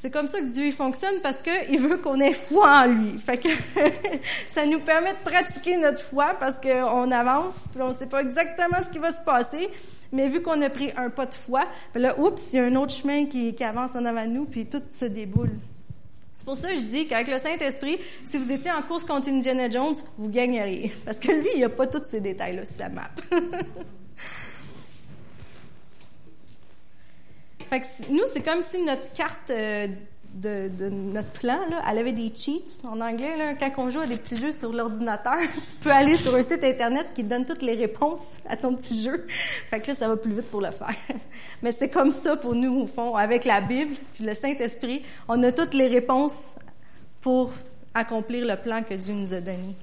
C'est 0.00 0.10
comme 0.10 0.28
ça 0.28 0.40
que 0.40 0.46
Dieu 0.46 0.70
fonctionne 0.70 1.16
parce 1.22 1.42
que 1.42 1.50
il 1.70 1.78
veut 1.78 1.98
qu'on 1.98 2.18
ait 2.20 2.32
foi 2.32 2.84
en 2.84 2.86
lui. 2.86 3.18
Fait 3.18 3.36
que 3.36 3.50
ça 4.54 4.64
nous 4.64 4.80
permet 4.80 5.12
de 5.12 5.18
pratiquer 5.22 5.76
notre 5.76 6.02
foi 6.02 6.34
parce 6.40 6.58
qu'on 6.58 7.10
avance, 7.10 7.52
puis 7.70 7.82
on 7.82 7.92
sait 7.92 8.06
pas 8.06 8.22
exactement 8.22 8.78
ce 8.82 8.90
qui 8.90 8.98
va 8.98 9.12
se 9.12 9.20
passer, 9.20 9.68
mais 10.10 10.30
vu 10.30 10.40
qu'on 10.40 10.62
a 10.62 10.70
pris 10.70 10.90
un 10.96 11.10
pas 11.10 11.26
de 11.26 11.34
foi, 11.34 11.66
ben 11.92 12.00
là, 12.00 12.18
oups, 12.18 12.42
il 12.50 12.56
y 12.56 12.60
a 12.60 12.64
un 12.64 12.76
autre 12.76 12.94
chemin 12.94 13.26
qui, 13.26 13.54
avance 13.62 13.90
en 13.94 14.06
avant 14.06 14.24
de 14.24 14.30
nous, 14.30 14.46
puis 14.46 14.64
tout 14.64 14.80
se 14.90 15.04
déboule. 15.04 15.50
C'est 16.34 16.46
pour 16.46 16.56
ça 16.56 16.70
que 16.70 16.76
je 16.76 16.80
dis 16.80 17.06
qu'avec 17.06 17.28
le 17.28 17.36
Saint-Esprit, 17.36 17.98
si 18.24 18.38
vous 18.38 18.50
étiez 18.50 18.70
en 18.70 18.80
course 18.80 19.04
contre 19.04 19.28
Indiana 19.28 19.68
Jones, 19.68 19.96
vous 20.16 20.30
gagneriez. 20.30 20.94
Parce 21.04 21.18
que 21.18 21.30
lui, 21.30 21.48
il 21.56 21.62
a 21.62 21.68
pas 21.68 21.86
tous 21.86 22.04
ces 22.10 22.22
détails-là 22.22 22.64
sur 22.64 22.76
sa 22.76 22.88
map. 22.88 23.10
nous, 28.08 28.22
c'est 28.32 28.42
comme 28.42 28.62
si 28.62 28.82
notre 28.82 29.14
carte 29.14 29.50
euh, 29.50 29.86
de, 30.34 30.88
notre 30.88 31.30
plan, 31.30 31.60
elle 31.88 31.98
avait 31.98 32.12
des 32.12 32.32
cheats. 32.34 32.84
En 32.84 33.00
anglais, 33.00 33.56
quand 33.58 33.70
on 33.78 33.90
joue 33.90 34.00
à 34.00 34.06
des 34.06 34.16
petits 34.16 34.38
jeux 34.38 34.52
sur 34.52 34.72
l'ordinateur, 34.72 35.38
tu 35.72 35.78
peux 35.82 35.90
aller 35.90 36.16
sur 36.16 36.34
un 36.34 36.42
site 36.42 36.64
internet 36.64 37.08
qui 37.14 37.24
te 37.24 37.28
donne 37.28 37.44
toutes 37.44 37.62
les 37.62 37.74
réponses 37.74 38.22
à 38.48 38.56
ton 38.56 38.74
petit 38.74 39.02
jeu. 39.02 39.26
Fait 39.68 39.86
là, 39.86 39.94
ça 39.94 40.08
va 40.08 40.16
plus 40.16 40.32
vite 40.32 40.50
pour 40.50 40.60
le 40.60 40.70
faire. 40.70 40.94
Mais 41.62 41.74
c'est 41.76 41.88
comme 41.88 42.10
ça 42.10 42.36
pour 42.36 42.54
nous, 42.54 42.82
au 42.82 42.86
fond, 42.86 43.14
avec 43.14 43.44
la 43.44 43.60
Bible 43.60 43.94
puis 44.14 44.24
le 44.24 44.34
Saint-Esprit, 44.34 45.02
on 45.28 45.42
a 45.42 45.52
toutes 45.52 45.74
les 45.74 45.88
réponses 45.88 46.38
pour 47.20 47.52
accomplir 47.94 48.44
le 48.46 48.56
plan 48.56 48.82
que 48.82 48.94
Dieu 48.94 49.14
nous 49.14 49.34
a 49.34 49.40
donné. 49.40 49.74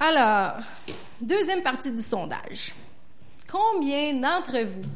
Alors, 0.00 0.58
deuxième 1.20 1.62
partie 1.62 1.90
du 1.90 2.02
sondage. 2.02 2.72
Combien 3.50 4.14
d'entre 4.14 4.58
vous 4.60 4.88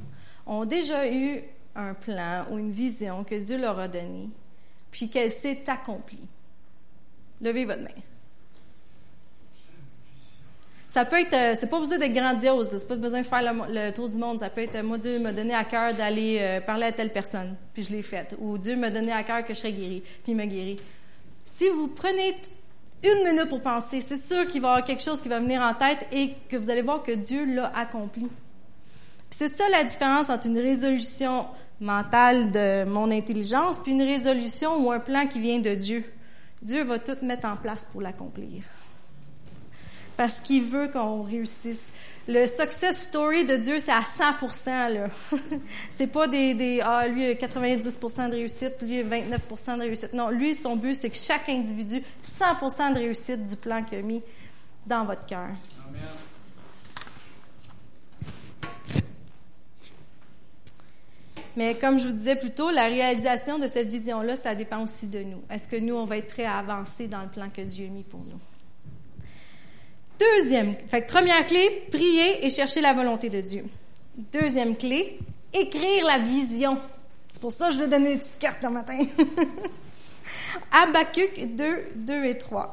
ont 0.46 0.64
déjà 0.64 1.08
eu 1.10 1.42
un 1.74 1.94
plan 1.94 2.44
ou 2.50 2.58
une 2.58 2.70
vision 2.70 3.24
que 3.24 3.34
Dieu 3.34 3.56
leur 3.56 3.78
a 3.78 3.88
donnée, 3.88 4.28
puis 4.90 5.08
qu'elle 5.08 5.32
s'est 5.32 5.64
accomplie? 5.68 6.28
Levez 7.40 7.64
votre 7.64 7.82
main. 7.82 7.88
Ça 10.92 11.06
peut 11.06 11.18
être, 11.18 11.32
euh, 11.32 11.54
c'est 11.58 11.70
pas 11.70 11.78
besoin 11.78 11.96
d'être 11.96 12.12
grandiose, 12.12 12.68
c'est 12.68 12.86
pas 12.86 12.96
besoin 12.96 13.22
de 13.22 13.26
faire 13.26 13.54
le, 13.66 13.90
tour 13.92 14.10
du 14.10 14.16
monde. 14.18 14.40
Ça 14.40 14.50
peut 14.50 14.60
être, 14.60 14.82
moi 14.82 14.98
Dieu 14.98 15.18
m'a 15.18 15.32
donné 15.32 15.54
à 15.54 15.64
cœur 15.64 15.94
d'aller 15.94 16.38
euh, 16.38 16.60
parler 16.60 16.84
à 16.84 16.92
telle 16.92 17.10
personne, 17.10 17.56
puis 17.72 17.82
je 17.82 17.90
l'ai 17.90 18.02
faite. 18.02 18.36
Ou 18.38 18.58
Dieu 18.58 18.76
m'a 18.76 18.90
donné 18.90 19.10
à 19.10 19.22
cœur 19.22 19.42
que 19.42 19.54
je 19.54 19.58
serais 19.58 19.72
guéri, 19.72 20.02
puis 20.22 20.32
il 20.32 20.36
m'a 20.36 20.46
guéri. 20.46 20.78
Si 21.56 21.66
vous 21.70 21.88
prenez 21.88 22.36
une 23.02 23.24
minute 23.24 23.48
pour 23.48 23.62
penser, 23.62 24.02
c'est 24.06 24.18
sûr 24.18 24.46
qu'il 24.46 24.60
va 24.60 24.68
y 24.68 24.70
avoir 24.72 24.84
quelque 24.84 25.02
chose 25.02 25.22
qui 25.22 25.30
va 25.30 25.40
venir 25.40 25.62
en 25.62 25.72
tête 25.72 26.06
et 26.12 26.32
que 26.50 26.58
vous 26.58 26.68
allez 26.68 26.82
voir 26.82 27.02
que 27.02 27.12
Dieu 27.12 27.46
l'a 27.46 27.74
accompli. 27.74 28.28
C'est 29.36 29.56
ça 29.56 29.68
la 29.70 29.84
différence 29.84 30.28
entre 30.28 30.46
une 30.46 30.58
résolution 30.58 31.46
mentale 31.80 32.50
de 32.50 32.84
mon 32.84 33.10
intelligence, 33.10 33.78
puis 33.82 33.92
une 33.92 34.02
résolution 34.02 34.76
ou 34.84 34.92
un 34.92 35.00
plan 35.00 35.26
qui 35.26 35.40
vient 35.40 35.58
de 35.58 35.74
Dieu. 35.74 36.04
Dieu 36.62 36.84
va 36.84 36.98
tout 36.98 37.16
mettre 37.22 37.46
en 37.46 37.56
place 37.56 37.86
pour 37.90 38.00
l'accomplir. 38.00 38.62
Parce 40.16 40.40
qu'il 40.40 40.62
veut 40.62 40.88
qu'on 40.88 41.22
réussisse. 41.22 41.90
Le 42.28 42.46
success 42.46 43.08
story 43.08 43.44
de 43.44 43.56
Dieu, 43.56 43.80
c'est 43.80 43.90
à 43.90 44.02
100% 44.02 44.92
là. 44.92 45.08
c'est 45.96 46.06
pas 46.06 46.28
des, 46.28 46.54
des, 46.54 46.80
ah, 46.80 47.08
lui, 47.08 47.24
a 47.24 47.34
90% 47.34 48.28
de 48.28 48.34
réussite, 48.34 48.74
lui, 48.82 49.00
a 49.00 49.02
29% 49.02 49.76
de 49.76 49.80
réussite. 49.80 50.12
Non, 50.12 50.30
lui, 50.30 50.54
son 50.54 50.76
but, 50.76 50.96
c'est 51.00 51.10
que 51.10 51.16
chaque 51.16 51.48
individu, 51.48 52.00
100% 52.38 52.92
de 52.92 52.98
réussite 52.98 53.42
du 53.44 53.56
plan 53.56 53.82
qu'il 53.82 53.98
a 53.98 54.02
mis 54.02 54.22
dans 54.86 55.04
votre 55.04 55.26
cœur. 55.26 55.48
Mais 61.56 61.74
comme 61.74 61.98
je 61.98 62.08
vous 62.08 62.16
disais 62.16 62.36
plus 62.36 62.50
tôt, 62.50 62.70
la 62.70 62.84
réalisation 62.84 63.58
de 63.58 63.66
cette 63.66 63.88
vision-là, 63.88 64.36
ça 64.36 64.54
dépend 64.54 64.82
aussi 64.82 65.06
de 65.06 65.20
nous. 65.20 65.42
Est-ce 65.50 65.68
que 65.68 65.76
nous, 65.76 65.94
on 65.94 66.06
va 66.06 66.16
être 66.16 66.32
prêts 66.32 66.44
à 66.44 66.58
avancer 66.58 67.08
dans 67.08 67.22
le 67.22 67.28
plan 67.28 67.48
que 67.48 67.62
Dieu 67.62 67.86
a 67.86 67.90
mis 67.90 68.04
pour 68.04 68.20
nous? 68.20 68.40
Deuxième, 70.18 70.76
première 71.08 71.44
clé, 71.46 71.86
prier 71.90 72.46
et 72.46 72.50
chercher 72.50 72.80
la 72.80 72.92
volonté 72.92 73.28
de 73.28 73.40
Dieu. 73.40 73.64
Deuxième 74.32 74.76
clé, 74.76 75.18
écrire 75.52 76.06
la 76.06 76.18
vision. 76.18 76.78
C'est 77.32 77.40
pour 77.40 77.52
ça 77.52 77.68
que 77.68 77.74
je 77.74 77.78
vais 77.80 77.88
donner 77.88 78.12
une 78.12 78.18
petite 78.20 78.38
carte 78.38 78.58
ce 78.62 78.68
matin. 78.68 78.98
Habakkuk 80.72 81.56
2, 81.56 81.76
2 81.96 82.24
et 82.24 82.38
3. 82.38 82.72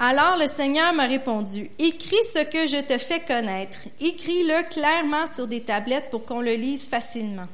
Alors 0.00 0.36
le 0.36 0.46
Seigneur 0.46 0.92
m'a 0.92 1.06
répondu, 1.06 1.68
écris 1.80 2.22
ce 2.32 2.44
que 2.44 2.68
je 2.68 2.80
te 2.80 2.98
fais 2.98 3.18
connaître, 3.18 3.80
écris-le 4.00 4.68
clairement 4.70 5.26
sur 5.26 5.48
des 5.48 5.62
tablettes 5.62 6.08
pour 6.10 6.24
qu'on 6.24 6.40
le 6.40 6.54
lise 6.54 6.88
facilement. 6.88 7.46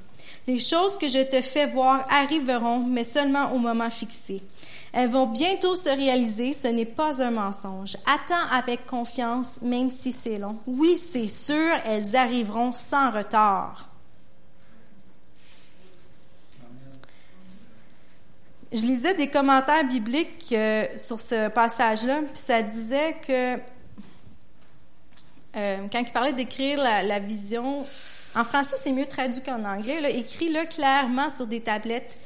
Les 0.46 0.58
choses 0.58 0.98
que 0.98 1.08
je 1.08 1.22
te 1.22 1.40
fais 1.40 1.64
voir 1.64 2.04
arriveront, 2.10 2.80
mais 2.80 3.02
seulement 3.02 3.50
au 3.52 3.58
moment 3.58 3.88
fixé. 3.88 4.42
Elles 4.92 5.08
vont 5.08 5.26
bientôt 5.26 5.74
se 5.74 5.88
réaliser, 5.88 6.52
ce 6.52 6.68
n'est 6.68 6.84
pas 6.84 7.22
un 7.22 7.30
mensonge. 7.30 7.96
Attends 8.04 8.52
avec 8.52 8.84
confiance, 8.84 9.46
même 9.62 9.88
si 9.88 10.12
c'est 10.12 10.38
long. 10.38 10.58
Oui, 10.66 11.00
c'est 11.12 11.28
sûr, 11.28 11.72
elles 11.86 12.14
arriveront 12.14 12.74
sans 12.74 13.10
retard. 13.10 13.88
Je 18.74 18.86
lisais 18.86 19.14
des 19.14 19.28
commentaires 19.28 19.84
bibliques 19.84 20.48
euh, 20.52 20.84
sur 20.96 21.20
ce 21.20 21.48
passage-là, 21.48 22.22
puis 22.22 22.42
ça 22.42 22.60
disait 22.60 23.16
que 23.26 23.54
euh, 25.56 25.86
quand 25.92 26.00
il 26.00 26.12
parlait 26.12 26.32
d'écrire 26.32 26.78
la, 26.78 27.18
vision, 27.20 27.86
en 28.34 28.42
français 28.42 28.74
c'est 28.82 28.90
mieux 28.90 29.06
traduit 29.06 29.40
qu'en 29.42 29.64
anglais, 29.64 30.00
là, 30.00 30.10
écris-le 30.10 30.66
clairement 30.66 31.28
sur 31.28 31.46
des 31.46 31.60
tablettes. 31.60 32.18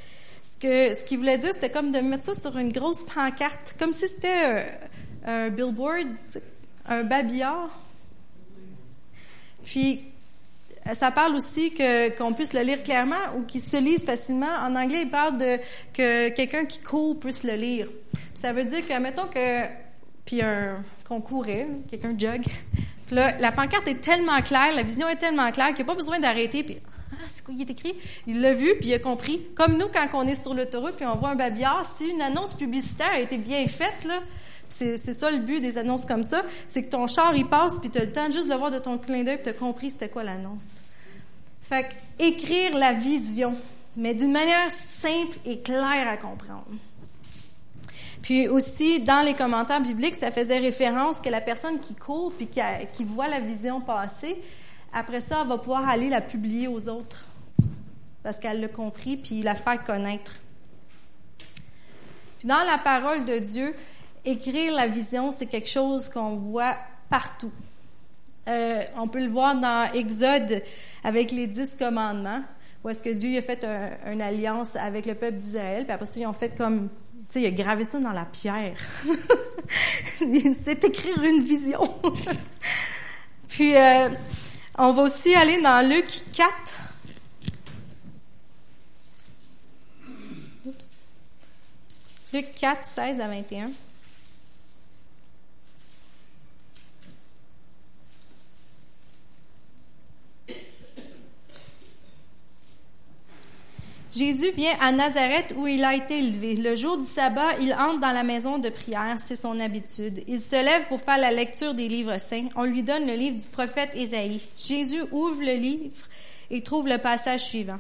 Ce 0.42 0.58
que 0.58 0.94
ce 0.94 1.04
qu'il 1.04 1.18
voulait 1.18 1.36
dire, 1.36 1.50
c'était 1.52 1.70
comme 1.70 1.92
de 1.92 1.98
mettre 1.98 2.24
ça 2.24 2.40
sur 2.40 2.56
une 2.56 2.72
grosse 2.72 3.02
pancarte, 3.02 3.74
comme 3.78 3.92
si 3.92 4.08
c'était 4.08 4.66
un, 5.26 5.30
un 5.30 5.48
billboard, 5.50 6.08
un 6.86 7.02
babillard. 7.02 7.68
Puis 9.64 10.00
ça 10.94 11.10
parle 11.10 11.34
aussi 11.34 11.72
que 11.72 12.16
qu'on 12.16 12.32
puisse 12.32 12.52
le 12.52 12.60
lire 12.60 12.82
clairement 12.82 13.36
ou 13.36 13.42
qu'il 13.42 13.62
se 13.62 13.76
lise 13.76 14.04
facilement. 14.04 14.46
En 14.62 14.74
anglais, 14.74 15.02
il 15.02 15.10
parle 15.10 15.36
de 15.36 15.58
que 15.92 16.28
quelqu'un 16.30 16.64
qui 16.64 16.80
court 16.80 17.18
puisse 17.18 17.44
le 17.44 17.54
lire. 17.54 17.88
Ça 18.34 18.52
veut 18.52 18.64
dire 18.64 18.86
que 18.86 18.98
mettons 18.98 19.26
que 19.26 19.64
puis 20.24 20.42
un 20.42 20.82
qu'on 21.06 21.20
courait, 21.20 21.66
quelqu'un 21.90 22.14
jog. 22.16 22.42
Là, 23.10 23.38
la 23.38 23.52
pancarte 23.52 23.88
est 23.88 24.02
tellement 24.02 24.42
claire, 24.42 24.74
la 24.74 24.82
vision 24.82 25.08
est 25.08 25.16
tellement 25.16 25.50
claire 25.50 25.68
qu'il 25.68 25.76
n'y 25.76 25.82
a 25.82 25.86
pas 25.86 25.94
besoin 25.94 26.18
d'arrêter 26.18 26.62
puis 26.62 26.76
ah, 27.12 27.24
c'est 27.26 27.42
quoi 27.42 27.54
il 27.56 27.62
est 27.62 27.70
écrit? 27.70 27.94
Il 28.26 28.40
l'a 28.40 28.52
vu, 28.52 28.74
puis 28.78 28.90
il 28.90 28.94
a 28.94 28.98
compris. 28.98 29.40
Comme 29.54 29.76
nous, 29.76 29.88
quand 29.88 30.06
on 30.12 30.26
est 30.28 30.40
sur 30.40 30.54
l'autoroute, 30.54 30.94
puis 30.96 31.06
on 31.06 31.16
voit 31.16 31.30
un 31.30 31.34
babillard, 31.34 31.82
si 31.96 32.08
une 32.08 32.22
annonce 32.22 32.54
publicitaire 32.54 33.10
a 33.12 33.18
été 33.18 33.38
bien 33.38 33.66
faite, 33.66 34.04
là, 34.06 34.20
c'est 34.78 35.14
ça 35.14 35.30
le 35.30 35.38
but 35.38 35.60
des 35.60 35.78
annonces 35.78 36.04
comme 36.04 36.24
ça, 36.24 36.42
c'est 36.68 36.84
que 36.84 36.90
ton 36.90 37.06
char, 37.06 37.34
il 37.36 37.46
passe, 37.46 37.74
puis 37.80 37.90
tu 37.90 37.98
as 37.98 38.04
le 38.04 38.12
temps 38.12 38.30
juste 38.30 38.46
de 38.46 38.52
le 38.52 38.58
voir 38.58 38.70
de 38.70 38.78
ton 38.78 38.98
clin 38.98 39.24
d'œil, 39.24 39.36
puis 39.36 39.44
tu 39.44 39.50
as 39.50 39.54
compris 39.54 39.90
c'était 39.90 40.08
quoi 40.08 40.24
l'annonce. 40.24 40.66
Fait 41.62 41.84
que, 41.84 42.24
écrire 42.24 42.76
la 42.76 42.92
vision, 42.92 43.54
mais 43.96 44.14
d'une 44.14 44.32
manière 44.32 44.70
simple 44.70 45.38
et 45.44 45.60
claire 45.60 46.08
à 46.08 46.16
comprendre. 46.16 46.70
Puis 48.22 48.48
aussi, 48.48 49.00
dans 49.00 49.24
les 49.24 49.34
commentaires 49.34 49.80
bibliques, 49.80 50.16
ça 50.16 50.30
faisait 50.30 50.58
référence 50.58 51.20
que 51.20 51.28
la 51.28 51.40
personne 51.40 51.78
qui 51.80 51.94
court 51.94 52.32
puis 52.32 52.46
qui, 52.46 52.60
qui 52.94 53.04
voit 53.04 53.28
la 53.28 53.40
vision 53.40 53.80
passer, 53.80 54.36
après 54.92 55.20
ça, 55.20 55.40
elle 55.42 55.48
va 55.48 55.58
pouvoir 55.58 55.88
aller 55.88 56.08
la 56.08 56.20
publier 56.20 56.68
aux 56.68 56.88
autres 56.88 57.24
parce 58.22 58.36
qu'elle 58.38 58.60
l'a 58.60 58.68
compris, 58.68 59.16
puis 59.16 59.42
la 59.42 59.54
faire 59.54 59.82
connaître. 59.84 60.38
Puis 62.38 62.48
dans 62.48 62.62
la 62.62 62.78
parole 62.78 63.24
de 63.24 63.38
Dieu, 63.38 63.74
écrire 64.30 64.74
la 64.74 64.88
vision, 64.88 65.30
c'est 65.36 65.46
quelque 65.46 65.68
chose 65.68 66.08
qu'on 66.08 66.36
voit 66.36 66.76
partout. 67.08 67.52
Euh, 68.48 68.82
on 68.96 69.08
peut 69.08 69.20
le 69.20 69.28
voir 69.28 69.56
dans 69.56 69.90
Exode 69.92 70.62
avec 71.04 71.32
les 71.32 71.46
dix 71.46 71.74
commandements, 71.78 72.42
où 72.82 72.88
est-ce 72.88 73.02
que 73.02 73.10
Dieu 73.10 73.38
a 73.38 73.42
fait 73.42 73.66
une 74.06 74.22
alliance 74.22 74.76
avec 74.76 75.06
le 75.06 75.14
peuple 75.14 75.36
d'Israël, 75.36 75.84
puis 75.84 75.92
après 75.92 76.06
ça, 76.06 76.20
ils 76.20 76.26
ont 76.26 76.32
fait 76.32 76.56
comme, 76.56 76.88
tu 76.88 77.40
sais, 77.40 77.42
il 77.42 77.46
a 77.46 77.50
gravé 77.50 77.84
ça 77.84 77.98
dans 77.98 78.12
la 78.12 78.24
pierre. 78.24 78.78
c'est 80.16 80.84
écrire 80.84 81.22
une 81.22 81.42
vision. 81.42 81.94
puis, 83.48 83.76
euh, 83.76 84.08
on 84.78 84.92
va 84.92 85.02
aussi 85.02 85.34
aller 85.34 85.60
dans 85.60 85.86
Luc 85.86 86.06
4, 86.32 86.48
Luc 92.32 92.46
4, 92.60 92.86
16 92.86 93.20
à 93.20 93.28
21. 93.28 93.70
Jésus 104.18 104.50
vient 104.50 104.72
à 104.80 104.90
Nazareth 104.90 105.54
où 105.56 105.68
il 105.68 105.84
a 105.84 105.94
été 105.94 106.18
élevé. 106.18 106.56
Le 106.56 106.74
jour 106.74 106.98
du 106.98 107.04
sabbat, 107.04 107.56
il 107.60 107.72
entre 107.72 108.00
dans 108.00 108.10
la 108.10 108.24
maison 108.24 108.58
de 108.58 108.68
prière, 108.68 109.16
c'est 109.24 109.40
son 109.40 109.60
habitude. 109.60 110.24
Il 110.26 110.40
se 110.40 110.56
lève 110.56 110.88
pour 110.88 111.00
faire 111.00 111.18
la 111.18 111.30
lecture 111.30 111.72
des 111.72 111.86
livres 111.86 112.18
saints. 112.18 112.48
On 112.56 112.64
lui 112.64 112.82
donne 112.82 113.06
le 113.06 113.12
livre 113.12 113.36
du 113.36 113.46
prophète 113.46 113.90
Ésaïe. 113.94 114.40
Jésus 114.58 115.02
ouvre 115.12 115.40
le 115.40 115.54
livre 115.54 115.94
et 116.50 116.64
trouve 116.64 116.88
le 116.88 116.98
passage 116.98 117.44
suivant. 117.44 117.78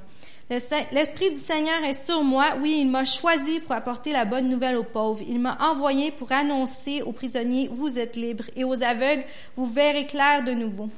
L'Esprit 0.48 1.30
du 1.30 1.38
Seigneur 1.38 1.82
est 1.82 2.06
sur 2.06 2.22
moi. 2.22 2.52
Oui, 2.62 2.78
il 2.82 2.88
m'a 2.88 3.04
choisi 3.04 3.58
pour 3.58 3.72
apporter 3.72 4.12
la 4.12 4.24
bonne 4.24 4.48
nouvelle 4.48 4.76
aux 4.76 4.84
pauvres. 4.84 5.24
Il 5.28 5.40
m'a 5.40 5.58
envoyé 5.72 6.12
pour 6.12 6.30
annoncer 6.30 7.02
aux 7.02 7.12
prisonniers, 7.12 7.68
vous 7.72 7.98
êtes 7.98 8.14
libres, 8.14 8.44
et 8.54 8.62
aux 8.62 8.80
aveugles, 8.84 9.24
vous 9.56 9.66
verrez 9.66 10.06
clair 10.06 10.44
de 10.44 10.52
nouveau. 10.52 10.88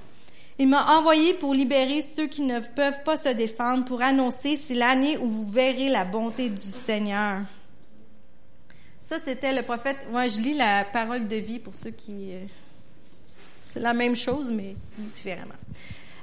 Il 0.60 0.68
m'a 0.68 0.98
envoyé 0.98 1.32
pour 1.32 1.54
libérer 1.54 2.02
ceux 2.02 2.26
qui 2.26 2.42
ne 2.42 2.60
peuvent 2.60 3.02
pas 3.02 3.16
se 3.16 3.30
défendre, 3.30 3.86
pour 3.86 4.02
annoncer 4.02 4.56
c'est 4.56 4.74
l'année 4.74 5.16
où 5.16 5.26
vous 5.26 5.48
verrez 5.48 5.88
la 5.88 6.04
bonté 6.04 6.50
du 6.50 6.60
Seigneur. 6.60 7.40
Ça, 8.98 9.16
c'était 9.24 9.54
le 9.54 9.62
prophète. 9.62 9.96
Moi, 10.12 10.26
je 10.26 10.38
lis 10.42 10.52
la 10.52 10.84
parole 10.84 11.26
de 11.28 11.36
vie 11.36 11.60
pour 11.60 11.72
ceux 11.72 11.92
qui... 11.92 12.34
Euh, 12.34 12.44
c'est 13.64 13.80
la 13.80 13.94
même 13.94 14.14
chose, 14.14 14.52
mais 14.52 14.76
différemment. 14.98 15.54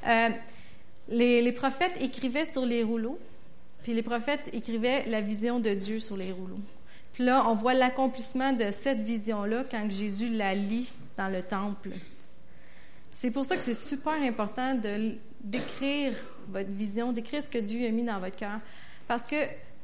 Euh, 0.05 0.29
les, 1.09 1.51
prophètes 1.51 1.97
écrivaient 1.99 2.45
sur 2.45 2.63
les 2.63 2.83
rouleaux, 2.83 3.17
puis 3.81 3.95
les 3.95 4.03
prophètes 4.03 4.51
écrivaient 4.53 5.05
la 5.07 5.19
vision 5.19 5.59
de 5.59 5.71
Dieu 5.71 5.97
sur 5.97 6.15
les 6.15 6.31
rouleaux. 6.31 6.59
Puis 7.13 7.23
là, 7.23 7.43
on 7.49 7.55
voit 7.55 7.73
l'accomplissement 7.73 8.53
de 8.53 8.69
cette 8.69 9.01
vision-là 9.01 9.63
quand 9.71 9.89
Jésus 9.89 10.29
la 10.29 10.53
lit 10.53 10.93
dans 11.17 11.29
le 11.29 11.41
temple. 11.41 11.89
C'est 13.19 13.31
pour 13.31 13.45
ça 13.45 13.57
que 13.57 13.63
c'est 13.65 13.75
super 13.75 14.13
important 14.13 14.75
de 14.75 15.15
d'écrire 15.41 16.13
votre 16.49 16.69
vision, 16.69 17.11
d'écrire 17.11 17.41
ce 17.41 17.49
que 17.49 17.57
Dieu 17.57 17.87
a 17.87 17.89
mis 17.89 18.03
dans 18.03 18.19
votre 18.19 18.35
cœur. 18.35 18.59
Parce 19.07 19.23
que 19.23 19.35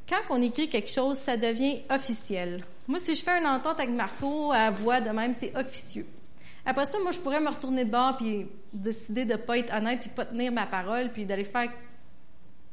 quand 0.08 0.20
on 0.30 0.40
écrit 0.40 0.68
quelque 0.68 0.90
chose, 0.90 1.18
ça 1.18 1.36
devient 1.36 1.80
officiel. 1.90 2.64
Moi, 2.86 2.98
si 2.98 3.14
je 3.14 3.22
fais 3.22 3.38
une 3.38 3.46
entente 3.46 3.80
avec 3.80 3.90
Marco 3.90 4.52
à 4.52 4.70
voix 4.70 5.00
de 5.00 5.10
même, 5.10 5.34
c'est 5.34 5.56
officieux. 5.56 6.06
Après 6.64 6.84
ça, 6.84 6.98
moi, 7.00 7.10
je 7.10 7.18
pourrais 7.18 7.40
me 7.40 7.48
retourner 7.48 7.84
de 7.84 7.90
bord 7.90 8.16
puis 8.16 8.46
décider 8.72 9.24
de 9.24 9.36
pas 9.36 9.58
être 9.58 9.74
honnête 9.74 10.00
puis 10.00 10.10
pas 10.10 10.26
tenir 10.26 10.52
ma 10.52 10.66
parole 10.66 11.10
puis 11.10 11.24
d'aller 11.24 11.44
faire 11.44 11.70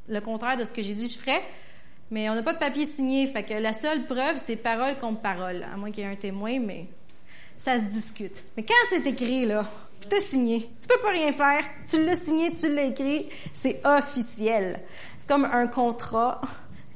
le 0.08 0.20
contraire 0.20 0.56
de 0.56 0.64
ce 0.64 0.72
que 0.72 0.82
j'ai 0.82 0.94
dit 0.94 1.08
je 1.08 1.18
ferais. 1.18 1.42
Mais 2.10 2.30
on 2.30 2.34
n'a 2.34 2.42
pas 2.42 2.52
de 2.52 2.58
papier 2.58 2.86
signé, 2.86 3.26
fait 3.26 3.42
que 3.42 3.54
la 3.54 3.72
seule 3.72 4.04
preuve, 4.04 4.36
c'est 4.44 4.56
parole 4.56 4.96
contre 4.98 5.20
parole, 5.22 5.64
à 5.64 5.76
moins 5.76 5.90
qu'il 5.90 6.04
y 6.04 6.06
ait 6.06 6.10
un 6.10 6.16
témoin, 6.16 6.60
mais 6.60 6.86
ça 7.56 7.78
se 7.78 7.84
discute. 7.84 8.44
Mais 8.56 8.64
quand 8.64 8.74
c'est 8.90 9.06
écrit, 9.06 9.46
là, 9.46 9.66
tu 10.08 10.20
signé. 10.20 10.70
Tu 10.80 10.88
peux 10.88 11.00
pas 11.00 11.10
rien 11.10 11.32
faire. 11.32 11.62
Tu 11.88 12.04
l'as 12.04 12.16
signé, 12.16 12.52
tu 12.52 12.74
l'as 12.74 12.84
écrit. 12.84 13.28
C'est 13.52 13.80
officiel. 13.84 14.80
C'est 15.18 15.28
comme 15.28 15.44
un 15.44 15.66
contrat 15.66 16.40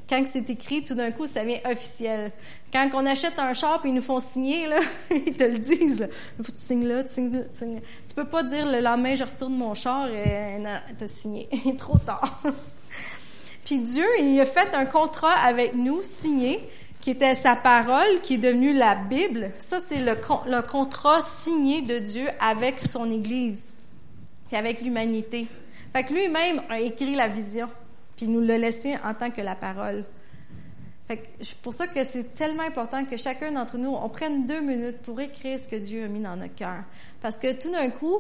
quand 0.09 0.23
c'est 0.33 0.49
écrit, 0.51 0.85
tout 0.85 0.95
d'un 0.95 1.11
coup, 1.11 1.27
ça 1.27 1.43
devient 1.43 1.61
officiel. 1.65 2.31
Quand 2.73 2.89
on 2.95 3.07
achète 3.07 3.39
un 3.39 3.53
char 3.53 3.81
et 3.85 3.89
ils 3.89 3.95
nous 3.95 4.03
font 4.03 4.21
signer, 4.21 4.69
là, 4.69 4.79
ils 5.11 5.37
te 5.37 5.45
le 5.45 5.59
disent. 5.59 6.09
Faut 6.37 6.53
que 6.53 6.57
tu 6.57 6.65
signes 6.65 6.87
là, 6.87 7.03
tu 7.03 7.15
signes 7.15 7.33
là, 7.33 7.41
tu 7.51 7.59
signes 7.59 7.75
là. 7.77 7.81
Tu 8.07 8.15
peux 8.15 8.25
pas 8.25 8.43
dire 8.45 8.67
le 8.71 8.81
lendemain, 8.81 9.15
je 9.15 9.25
retourne 9.25 9.57
mon 9.57 9.75
char 9.75 10.09
et 10.09 10.63
t'as 10.97 11.09
signé. 11.09 11.49
trop 11.79 11.99
tard. 11.99 12.41
puis 13.65 13.81
Dieu, 13.81 14.07
il 14.21 14.41
a 14.41 14.47
fait 14.47 14.75
un 14.75 14.87
contrat 14.87 15.33
avec 15.33 15.75
nous, 15.75 16.01
signé, 16.03 16.61
qui 17.07 17.13
était 17.13 17.37
sa 17.37 17.55
parole, 17.55 18.21
qui 18.21 18.35
est 18.35 18.39
devenue 18.39 18.73
la 18.73 18.97
Bible. 18.97 19.53
Ça, 19.59 19.79
c'est 19.89 20.01
le, 20.01 20.63
contrat 20.63 21.21
signé 21.21 21.83
de 21.83 22.01
Dieu 22.01 22.27
avec 22.41 22.81
son 22.81 23.09
Église 23.09 23.61
et 24.51 24.57
avec 24.57 24.81
l'humanité. 24.81 25.47
Fait 25.93 26.03
que 26.03 26.13
lui-même 26.13 26.63
a 26.69 26.81
écrit 26.81 27.15
la 27.15 27.29
vision 27.29 27.69
puis 28.17 28.27
nous 28.27 28.41
le 28.41 28.57
laisser 28.57 28.97
en 29.05 29.15
tant 29.15 29.31
que 29.31 29.41
la 29.41 29.55
parole. 29.55 30.03
C'est 31.41 31.59
pour 31.59 31.73
ça 31.75 31.87
que 31.87 32.03
c'est 32.03 32.35
tellement 32.35 32.65
important 32.65 33.05
que 33.05 33.17
chacun 33.17 33.53
d'entre 33.53 33.79
nous, 33.79 33.91
on 33.95 34.09
prenne 34.09 34.45
deux 34.45 34.61
minutes 34.61 34.99
pour 35.03 35.21
écrire 35.21 35.61
ce 35.61 35.69
que 35.69 35.77
Dieu 35.77 36.07
a 36.07 36.09
mis 36.09 36.19
dans 36.19 36.35
notre 36.35 36.57
cœur. 36.57 36.83
Parce 37.21 37.39
que 37.39 37.53
tout 37.53 37.71
d'un 37.71 37.91
coup, 37.91 38.19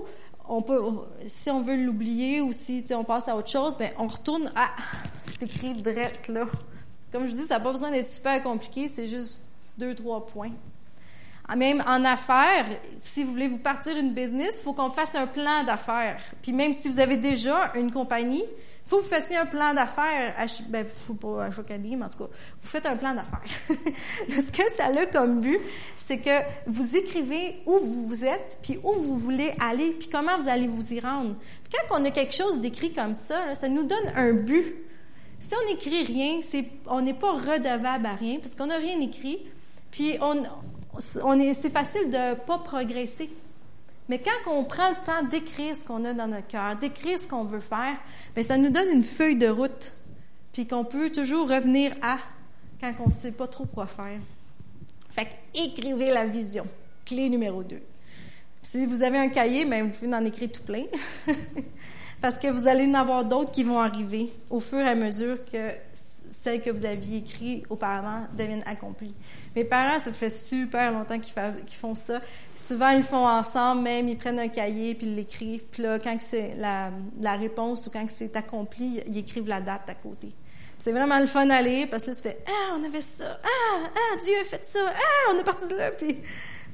on 0.48 0.62
peut, 0.62 0.80
si 1.26 1.50
on 1.50 1.60
veut 1.60 1.74
l'oublier 1.74 2.40
ou 2.40 2.52
si 2.52 2.84
on 2.92 3.02
passe 3.02 3.26
à 3.26 3.34
autre 3.34 3.50
chose, 3.50 3.78
ben 3.78 3.90
on 3.98 4.06
retourne 4.06 4.48
à 4.54 4.68
c'est 5.40 5.46
écrit 5.46 5.74
direct 5.74 6.28
là. 6.28 6.46
Comme 7.12 7.26
je 7.26 7.32
dis, 7.32 7.46
ça 7.46 7.58
n'a 7.58 7.60
pas 7.60 7.72
besoin 7.72 7.90
d'être 7.90 8.10
super 8.10 8.42
compliqué, 8.42 8.88
c'est 8.88 9.06
juste 9.06 9.50
deux, 9.78 9.94
trois 9.94 10.26
points. 10.26 10.52
Ah, 11.48 11.54
même 11.54 11.82
en 11.86 12.04
affaires, 12.04 12.66
si 12.98 13.22
vous 13.22 13.30
voulez 13.30 13.46
vous 13.46 13.58
partir 13.58 13.96
une 13.96 14.12
business, 14.12 14.54
il 14.58 14.62
faut 14.62 14.72
qu'on 14.72 14.90
fasse 14.90 15.14
un 15.14 15.28
plan 15.28 15.62
d'affaires. 15.62 16.20
Puis 16.42 16.52
même 16.52 16.72
si 16.72 16.88
vous 16.88 16.98
avez 16.98 17.16
déjà 17.16 17.72
une 17.76 17.92
compagnie, 17.92 18.42
faut 18.84 18.98
que 18.98 19.02
vous 19.02 19.08
fassiez 19.08 19.36
un 19.36 19.46
plan 19.46 19.74
d'affaires, 19.74 20.34
ben, 20.68 20.86
faut 20.86 21.14
pas 21.14 21.46
à 21.46 21.50
mais 21.78 22.04
en 22.04 22.08
tout 22.08 22.18
cas, 22.18 22.30
vous 22.60 22.68
faites 22.68 22.86
un 22.86 22.96
plan 22.96 23.14
d'affaires. 23.14 23.42
Ce 24.28 24.50
que 24.50 24.62
ça 24.76 24.86
a 24.86 25.06
comme 25.06 25.40
but, 25.40 25.58
c'est 26.06 26.18
que 26.18 26.40
vous 26.66 26.96
écrivez 26.96 27.62
où 27.66 27.78
vous 27.80 28.24
êtes, 28.24 28.58
puis 28.62 28.78
où 28.84 28.92
vous 28.92 29.16
voulez 29.16 29.52
aller, 29.60 29.90
puis 29.90 30.08
comment 30.08 30.38
vous 30.38 30.48
allez 30.48 30.68
vous 30.68 30.92
y 30.92 31.00
rendre. 31.00 31.34
Puis 31.64 31.72
quand 31.72 32.00
on 32.00 32.04
a 32.04 32.10
quelque 32.10 32.34
chose 32.34 32.60
d'écrit 32.60 32.92
comme 32.92 33.14
ça, 33.14 33.54
ça 33.54 33.68
nous 33.68 33.82
donne 33.82 34.12
un 34.14 34.32
but. 34.32 34.76
Si 35.38 35.50
on 35.54 35.70
n'écrit 35.70 36.04
rien, 36.04 36.40
c'est, 36.42 36.64
on 36.86 37.00
n'est 37.00 37.14
pas 37.14 37.32
redevable 37.32 38.06
à 38.06 38.14
rien, 38.14 38.38
parce 38.40 38.54
qu'on 38.54 38.66
n'a 38.66 38.76
rien 38.76 39.00
écrit, 39.00 39.38
puis 39.90 40.16
on, 40.20 40.42
on 41.22 41.40
est, 41.40 41.54
c'est 41.60 41.70
facile 41.70 42.10
de 42.10 42.34
pas 42.34 42.58
progresser. 42.58 43.30
Mais 44.08 44.20
quand 44.20 44.52
on 44.52 44.64
prend 44.64 44.90
le 44.90 45.04
temps 45.04 45.28
d'écrire 45.28 45.74
ce 45.74 45.84
qu'on 45.84 46.04
a 46.04 46.12
dans 46.14 46.28
notre 46.28 46.46
cœur, 46.46 46.76
d'écrire 46.76 47.18
ce 47.18 47.26
qu'on 47.26 47.44
veut 47.44 47.60
faire, 47.60 47.96
bien, 48.34 48.44
ça 48.44 48.56
nous 48.56 48.70
donne 48.70 48.88
une 48.92 49.02
feuille 49.02 49.36
de 49.36 49.48
route, 49.48 49.92
puis 50.52 50.66
qu'on 50.66 50.84
peut 50.84 51.10
toujours 51.10 51.48
revenir 51.48 51.92
à 52.02 52.18
quand 52.80 52.92
on 53.00 53.06
ne 53.06 53.12
sait 53.12 53.32
pas 53.32 53.48
trop 53.48 53.66
quoi 53.66 53.86
faire. 53.86 54.20
Fait 55.10 55.28
écrivez 55.54 56.12
la 56.12 56.26
vision. 56.26 56.66
Clé 57.04 57.28
numéro 57.28 57.62
deux. 57.62 57.82
Si 58.62 58.84
vous 58.84 59.02
avez 59.02 59.18
un 59.18 59.28
cahier, 59.28 59.64
bien, 59.64 59.84
vous 59.84 59.90
pouvez 59.90 60.12
en 60.14 60.24
écrire 60.24 60.50
tout 60.52 60.62
plein. 60.62 60.84
Parce 62.20 62.38
que 62.38 62.48
vous 62.48 62.66
allez 62.66 62.86
en 62.86 62.94
avoir 62.94 63.24
d'autres 63.24 63.52
qui 63.52 63.62
vont 63.62 63.78
arriver 63.78 64.32
au 64.50 64.60
fur 64.60 64.78
et 64.78 64.88
à 64.88 64.94
mesure 64.94 65.44
que 65.44 65.72
celles 66.46 66.60
que 66.60 66.70
vous 66.70 66.84
aviez 66.84 67.18
écrites 67.18 67.64
auparavant 67.70 68.26
deviennent 68.38 68.62
accomplies. 68.66 69.14
Mes 69.56 69.64
parents, 69.64 69.98
ça 69.98 70.12
fait 70.12 70.30
super 70.30 70.92
longtemps 70.92 71.18
qu'ils 71.18 71.76
font 71.76 71.96
ça. 71.96 72.20
Souvent, 72.54 72.90
ils 72.90 73.02
font 73.02 73.26
ensemble, 73.26 73.82
même, 73.82 74.08
ils 74.08 74.16
prennent 74.16 74.38
un 74.38 74.48
cahier, 74.48 74.94
puis 74.94 75.08
ils 75.08 75.16
l'écrivent. 75.16 75.64
Puis 75.72 75.82
là, 75.82 75.98
quand 75.98 76.16
c'est 76.20 76.54
la, 76.56 77.36
réponse 77.36 77.86
ou 77.86 77.90
quand 77.90 78.06
c'est 78.08 78.36
accompli, 78.36 79.02
ils 79.08 79.18
écrivent 79.18 79.48
la 79.48 79.60
date 79.60 79.88
à 79.88 79.94
côté. 79.94 80.32
C'est 80.78 80.92
vraiment 80.92 81.18
le 81.18 81.26
fun 81.26 81.50
à 81.50 81.62
lire, 81.62 81.88
parce 81.90 82.04
que 82.04 82.10
là, 82.10 82.16
tu 82.16 82.22
fais 82.22 82.38
«Ah, 82.46 82.76
on 82.78 82.84
avait 82.84 83.00
ça! 83.00 83.40
Ah, 83.42 83.90
ah, 83.94 84.16
Dieu 84.24 84.34
a 84.40 84.44
fait 84.44 84.62
ça! 84.66 84.80
Ah, 84.86 85.32
on 85.34 85.38
est 85.38 85.44
parti 85.44 85.66
de 85.66 85.74
là!» 85.74 85.90
Puis 85.98 86.18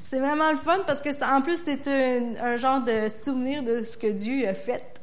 c'est 0.03 0.19
vraiment 0.19 0.51
le 0.51 0.59
fun, 0.59 0.81
parce 0.87 1.01
que 1.01 1.09
en 1.25 1.41
plus, 1.41 1.63
c'est 1.65 1.89
un, 1.89 2.45
un 2.45 2.57
genre 2.57 2.83
de 2.83 3.09
souvenir 3.09 3.63
de 3.63 3.83
ce 3.83 3.97
que 3.97 4.09
Dieu 4.09 4.47
a 4.47 4.55
fait. 4.55 5.02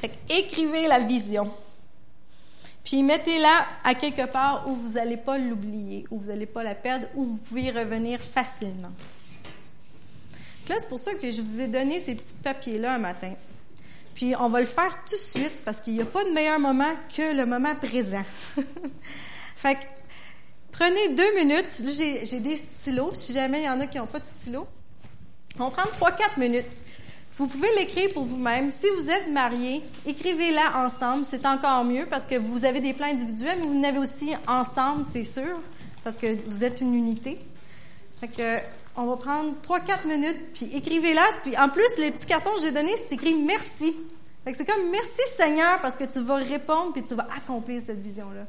Fait 0.00 0.12
écrivez 0.30 0.86
la 0.86 1.00
vision. 1.00 1.52
Puis 2.84 3.02
mettez-la 3.02 3.66
à 3.84 3.94
quelque 3.94 4.26
part 4.26 4.66
où 4.68 4.74
vous 4.74 4.94
n'allez 4.94 5.18
pas 5.18 5.38
l'oublier, 5.38 6.06
où 6.10 6.18
vous 6.18 6.28
n'allez 6.28 6.46
pas 6.46 6.62
la 6.62 6.74
perdre, 6.74 7.06
où 7.14 7.24
vous 7.24 7.36
pouvez 7.36 7.62
y 7.62 7.70
revenir 7.70 8.20
facilement. 8.20 8.88
Là, 10.68 10.76
c'est 10.78 10.88
pour 10.88 10.98
ça 10.98 11.14
que 11.14 11.30
je 11.30 11.42
vous 11.42 11.60
ai 11.60 11.66
donné 11.66 12.02
ces 12.04 12.14
petits 12.14 12.34
papiers-là 12.42 12.94
un 12.94 12.98
matin. 12.98 13.32
Puis 14.14 14.34
on 14.38 14.48
va 14.48 14.60
le 14.60 14.66
faire 14.66 14.98
tout 15.04 15.16
de 15.16 15.20
suite 15.20 15.64
parce 15.64 15.80
qu'il 15.80 15.94
n'y 15.94 16.00
a 16.00 16.04
pas 16.04 16.24
de 16.24 16.30
meilleur 16.30 16.58
moment 16.58 16.92
que 17.14 17.34
le 17.34 17.44
moment 17.44 17.74
présent. 17.74 18.24
fait 19.56 19.74
que 19.74 19.80
prenez 20.72 21.14
deux 21.14 21.34
minutes. 21.36 21.78
Là, 21.80 21.90
j'ai 22.22 22.40
des 22.40 22.56
stylos. 22.56 23.14
Si 23.14 23.32
jamais 23.32 23.62
il 23.62 23.64
y 23.64 23.68
en 23.68 23.80
a 23.80 23.86
qui 23.86 23.98
n'ont 23.98 24.06
pas 24.06 24.20
de 24.20 24.24
stylo, 24.24 24.66
on 25.58 25.64
va 25.64 25.70
prendre 25.70 25.90
trois, 25.90 26.12
quatre 26.12 26.38
minutes. 26.38 26.66
Vous 27.40 27.46
pouvez 27.46 27.74
l'écrire 27.78 28.12
pour 28.12 28.24
vous-même. 28.24 28.70
Si 28.70 28.86
vous 28.98 29.08
êtes 29.08 29.30
marié, 29.30 29.80
écrivez-la 30.06 30.84
ensemble. 30.84 31.24
C'est 31.26 31.46
encore 31.46 31.84
mieux 31.84 32.04
parce 32.04 32.26
que 32.26 32.34
vous 32.34 32.66
avez 32.66 32.80
des 32.80 32.92
plans 32.92 33.06
individuels, 33.06 33.56
mais 33.60 33.66
vous 33.66 33.78
en 33.78 33.82
avez 33.82 33.98
aussi 33.98 34.34
ensemble, 34.46 35.06
c'est 35.10 35.24
sûr, 35.24 35.58
parce 36.04 36.16
que 36.16 36.36
vous 36.46 36.64
êtes 36.64 36.82
une 36.82 36.94
unité. 36.94 37.38
Fait 38.20 38.28
que, 38.28 38.58
on 38.94 39.06
va 39.06 39.16
prendre 39.16 39.54
3-4 39.66 40.06
minutes, 40.06 40.52
puis 40.52 40.68
écrivez-la. 40.74 41.26
Puis 41.42 41.56
en 41.56 41.70
plus, 41.70 41.88
les 41.96 42.10
petits 42.10 42.26
cartons 42.26 42.52
que 42.56 42.60
j'ai 42.60 42.72
donnés, 42.72 42.94
c'est 42.98 43.14
écrit 43.14 43.32
merci. 43.32 43.96
Fait 44.44 44.52
que 44.52 44.58
c'est 44.58 44.66
comme 44.66 44.90
merci 44.90 45.22
Seigneur 45.34 45.80
parce 45.80 45.96
que 45.96 46.04
tu 46.04 46.20
vas 46.20 46.34
répondre 46.34 46.92
puis 46.92 47.02
tu 47.02 47.14
vas 47.14 47.26
accomplir 47.34 47.80
cette 47.86 48.02
vision-là. 48.02 48.44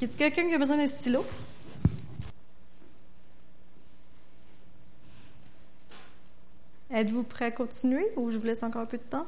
Y 0.00 0.04
a 0.04 0.08
quelqu'un 0.16 0.46
qui 0.46 0.54
a 0.54 0.58
besoin 0.58 0.76
d'un 0.76 0.86
stylo? 0.86 1.24
Êtes-vous 6.94 7.24
prêt 7.24 7.46
à 7.46 7.50
continuer 7.50 8.06
ou 8.16 8.30
je 8.30 8.38
vous 8.38 8.44
laisse 8.44 8.62
encore 8.62 8.82
un 8.82 8.86
peu 8.86 8.98
de 8.98 9.02
temps? 9.02 9.26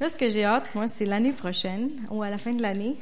Là, 0.00 0.08
ce 0.08 0.16
que 0.16 0.28
j'ai 0.28 0.44
hâte, 0.44 0.74
moi, 0.74 0.86
c'est 0.88 1.04
l'année 1.04 1.30
prochaine 1.30 1.88
ou 2.10 2.20
à 2.24 2.30
la 2.30 2.38
fin 2.38 2.52
de 2.52 2.60
l'année, 2.60 2.96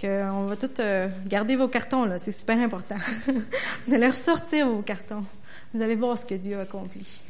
qu'on 0.00 0.46
va 0.46 0.56
tous 0.56 0.80
euh, 0.80 1.08
garder 1.26 1.54
vos 1.54 1.68
cartons, 1.68 2.04
là. 2.04 2.18
C'est 2.18 2.32
super 2.32 2.58
important. 2.58 2.96
vous 3.86 3.94
allez 3.94 4.08
ressortir 4.08 4.68
vos 4.68 4.82
cartons. 4.82 5.24
Vous 5.72 5.82
allez 5.82 5.94
voir 5.94 6.18
ce 6.18 6.26
que 6.26 6.34
Dieu 6.34 6.58
a 6.58 6.62
accompli. 6.62 7.22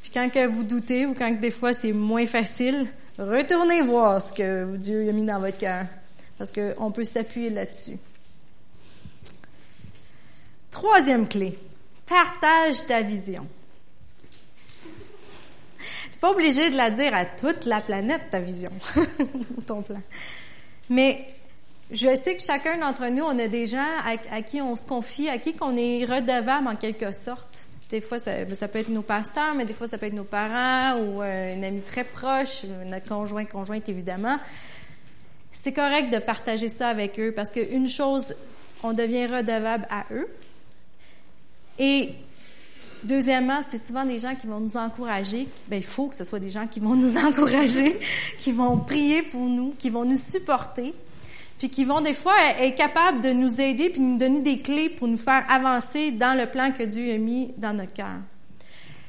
Puis 0.00 0.10
quand 0.14 0.30
que 0.30 0.46
vous 0.46 0.64
doutez 0.64 1.04
ou 1.04 1.12
quand 1.12 1.34
que 1.34 1.40
des 1.40 1.50
fois 1.50 1.74
c'est 1.74 1.92
moins 1.92 2.26
facile, 2.26 2.86
retournez 3.18 3.82
voir 3.82 4.22
ce 4.22 4.32
que 4.32 4.76
Dieu 4.76 5.10
a 5.10 5.12
mis 5.12 5.26
dans 5.26 5.40
votre 5.40 5.58
cœur. 5.58 5.84
Parce 6.38 6.52
qu'on 6.52 6.90
peut 6.90 7.04
s'appuyer 7.04 7.50
là-dessus. 7.50 7.98
Troisième 10.74 11.28
clé, 11.28 11.56
partage 12.04 12.84
ta 12.88 13.00
vision. 13.00 13.46
Tu 16.10 16.18
pas 16.20 16.32
obligé 16.32 16.68
de 16.68 16.76
la 16.76 16.90
dire 16.90 17.14
à 17.14 17.26
toute 17.26 17.64
la 17.64 17.80
planète, 17.80 18.22
ta 18.32 18.40
vision, 18.40 18.72
ou 19.56 19.62
ton 19.62 19.82
plan. 19.82 20.02
Mais 20.90 21.28
je 21.92 22.12
sais 22.16 22.34
que 22.34 22.42
chacun 22.42 22.76
d'entre 22.78 23.06
nous, 23.06 23.22
on 23.22 23.38
a 23.38 23.46
des 23.46 23.68
gens 23.68 23.86
à, 24.04 24.42
qui 24.42 24.60
on 24.60 24.74
se 24.74 24.84
confie, 24.84 25.28
à 25.28 25.38
qui 25.38 25.54
qu'on 25.54 25.76
est 25.76 26.06
redevable 26.06 26.66
en 26.66 26.74
quelque 26.74 27.12
sorte. 27.12 27.66
Des 27.88 28.00
fois, 28.00 28.18
ça, 28.18 28.32
peut 28.66 28.80
être 28.80 28.88
nos 28.88 29.02
pasteurs, 29.02 29.54
mais 29.54 29.64
des 29.64 29.74
fois, 29.74 29.86
ça 29.86 29.96
peut 29.96 30.06
être 30.06 30.12
nos 30.12 30.24
parents 30.24 30.98
ou 30.98 31.22
euh, 31.22 31.56
un 31.56 31.62
ami 31.62 31.82
très 31.82 32.02
proche, 32.02 32.64
notre 32.86 33.06
conjoint, 33.06 33.44
conjointe, 33.44 33.88
évidemment. 33.88 34.40
C'est 35.62 35.72
correct 35.72 36.12
de 36.12 36.18
partager 36.18 36.68
ça 36.68 36.88
avec 36.88 37.20
eux 37.20 37.30
parce 37.30 37.50
qu'une 37.50 37.86
chose, 37.86 38.34
on 38.82 38.92
devient 38.92 39.26
redevable 39.26 39.86
à 39.88 40.06
eux, 40.10 40.28
et 41.78 42.10
deuxièmement, 43.04 43.60
c'est 43.70 43.78
souvent 43.78 44.04
des 44.04 44.18
gens 44.18 44.34
qui 44.34 44.46
vont 44.46 44.60
nous 44.60 44.76
encourager. 44.76 45.46
Ben, 45.68 45.76
il 45.76 45.84
faut 45.84 46.08
que 46.08 46.16
ce 46.16 46.24
soit 46.24 46.40
des 46.40 46.50
gens 46.50 46.66
qui 46.66 46.80
vont 46.80 46.94
nous 46.94 47.16
encourager, 47.24 47.98
qui 48.38 48.52
vont 48.52 48.78
prier 48.78 49.22
pour 49.22 49.42
nous, 49.42 49.74
qui 49.78 49.90
vont 49.90 50.04
nous 50.04 50.16
supporter, 50.16 50.94
puis 51.58 51.70
qui 51.70 51.84
vont 51.84 52.00
des 52.00 52.14
fois 52.14 52.36
être 52.58 52.76
capables 52.76 53.20
de 53.20 53.30
nous 53.30 53.60
aider 53.60 53.90
puis 53.90 54.00
nous 54.00 54.18
donner 54.18 54.40
des 54.40 54.58
clés 54.58 54.88
pour 54.88 55.08
nous 55.08 55.18
faire 55.18 55.44
avancer 55.48 56.12
dans 56.12 56.38
le 56.38 56.46
plan 56.46 56.72
que 56.72 56.82
Dieu 56.82 57.12
a 57.12 57.18
mis 57.18 57.52
dans 57.58 57.74
notre 57.74 57.92
cœur. 57.92 58.18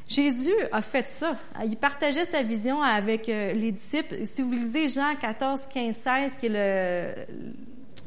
Jésus 0.08 0.54
a 0.72 0.82
fait 0.82 1.08
ça. 1.08 1.36
Il 1.66 1.78
partageait 1.78 2.26
sa 2.26 2.44
vision 2.44 2.82
avec 2.82 3.28
euh, 3.28 3.54
les 3.54 3.72
disciples. 3.72 4.16
Si 4.32 4.44
vous 4.44 4.52
lisez 4.52 4.88
Jean 4.88 5.16
14, 5.20 5.62
15, 5.74 5.96
16, 5.96 6.34
qui 6.40 6.46
est 6.46 6.50
le, 6.50 7.26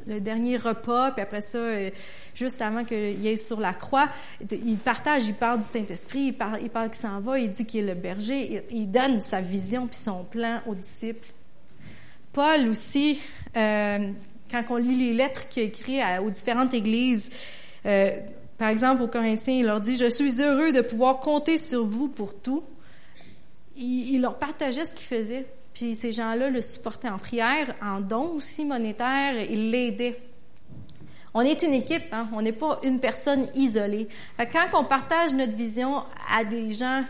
le 0.09 0.21
dernier 0.21 0.57
repas, 0.57 1.13
puis 1.13 1.23
après 1.23 1.43
ça, 1.43 1.59
euh, 1.59 1.91
juste 2.35 2.61
avant 2.63 2.85
qu'il 2.85 3.27
aille 3.27 3.37
sur 3.37 3.61
la 3.61 3.75
croix, 3.75 4.09
il 4.51 4.79
partage, 4.79 5.27
il 5.27 5.35
parle 5.35 5.61
du 5.61 5.67
Saint-Esprit, 5.67 6.21
il 6.21 6.33
parle, 6.33 6.61
il 6.63 6.71
parle 6.71 6.91
qu'il 6.91 7.01
s'en 7.01 7.21
va, 7.21 7.39
il 7.39 7.51
dit 7.51 7.67
qu'il 7.67 7.85
est 7.85 7.95
le 7.95 8.01
berger, 8.01 8.65
il, 8.71 8.91
donne 8.91 9.21
sa 9.21 9.41
vision 9.41 9.87
puis 9.87 9.99
son 9.99 10.25
plan 10.25 10.61
aux 10.67 10.75
disciples. 10.75 11.29
Paul 12.33 12.69
aussi, 12.69 13.21
euh, 13.57 14.11
quand 14.51 14.65
on 14.71 14.77
lit 14.77 14.97
les 14.97 15.15
lettres 15.15 15.49
qu'il 15.49 15.63
a 15.63 15.67
écrites 15.67 16.03
aux 16.25 16.31
différentes 16.31 16.73
églises, 16.73 17.29
euh, 17.85 18.11
par 18.57 18.71
exemple 18.71 19.03
aux 19.03 19.09
Corinthiens, 19.09 19.55
il 19.55 19.67
leur 19.67 19.81
dit, 19.81 19.97
je 19.97 20.09
suis 20.09 20.41
heureux 20.41 20.73
de 20.73 20.81
pouvoir 20.81 21.21
compter 21.21 21.59
sur 21.59 21.85
vous 21.85 22.09
pour 22.09 22.41
tout. 22.41 22.65
Il 23.77 24.21
leur 24.21 24.39
partageait 24.39 24.85
ce 24.85 24.95
qu'il 24.95 25.07
faisait. 25.07 25.47
Puis 25.79 25.95
ces 25.95 26.11
gens-là 26.11 26.51
le 26.51 26.61
supportaient 26.61 27.09
en 27.09 27.19
prière, 27.19 27.73
en 27.81 28.01
dons 28.01 28.33
aussi 28.33 28.65
monétaires, 28.65 29.41
ils 29.49 29.71
l'aidaient. 29.71 30.21
On 31.35 31.43
est 31.43 31.63
une 31.63 31.73
équipe, 31.73 32.03
hein? 32.11 32.29
on 32.33 32.43
n'est 32.43 32.51
pas 32.51 32.81
une 32.83 32.99
personne 32.99 33.47
isolée. 33.55 34.09
quand 34.39 34.67
on 34.73 34.83
partage 34.83 35.35
notre 35.35 35.55
vision 35.55 36.03
à 36.35 36.43
des 36.43 36.73
gens 36.73 37.05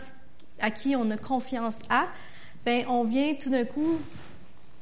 à 0.59 0.69
qui 0.69 0.95
on 0.95 1.09
a 1.09 1.17
confiance 1.17 1.79
à, 1.89 2.05
ben 2.63 2.85
on 2.89 3.05
vient 3.05 3.33
tout 3.33 3.49
d'un 3.49 3.65
coup 3.65 3.97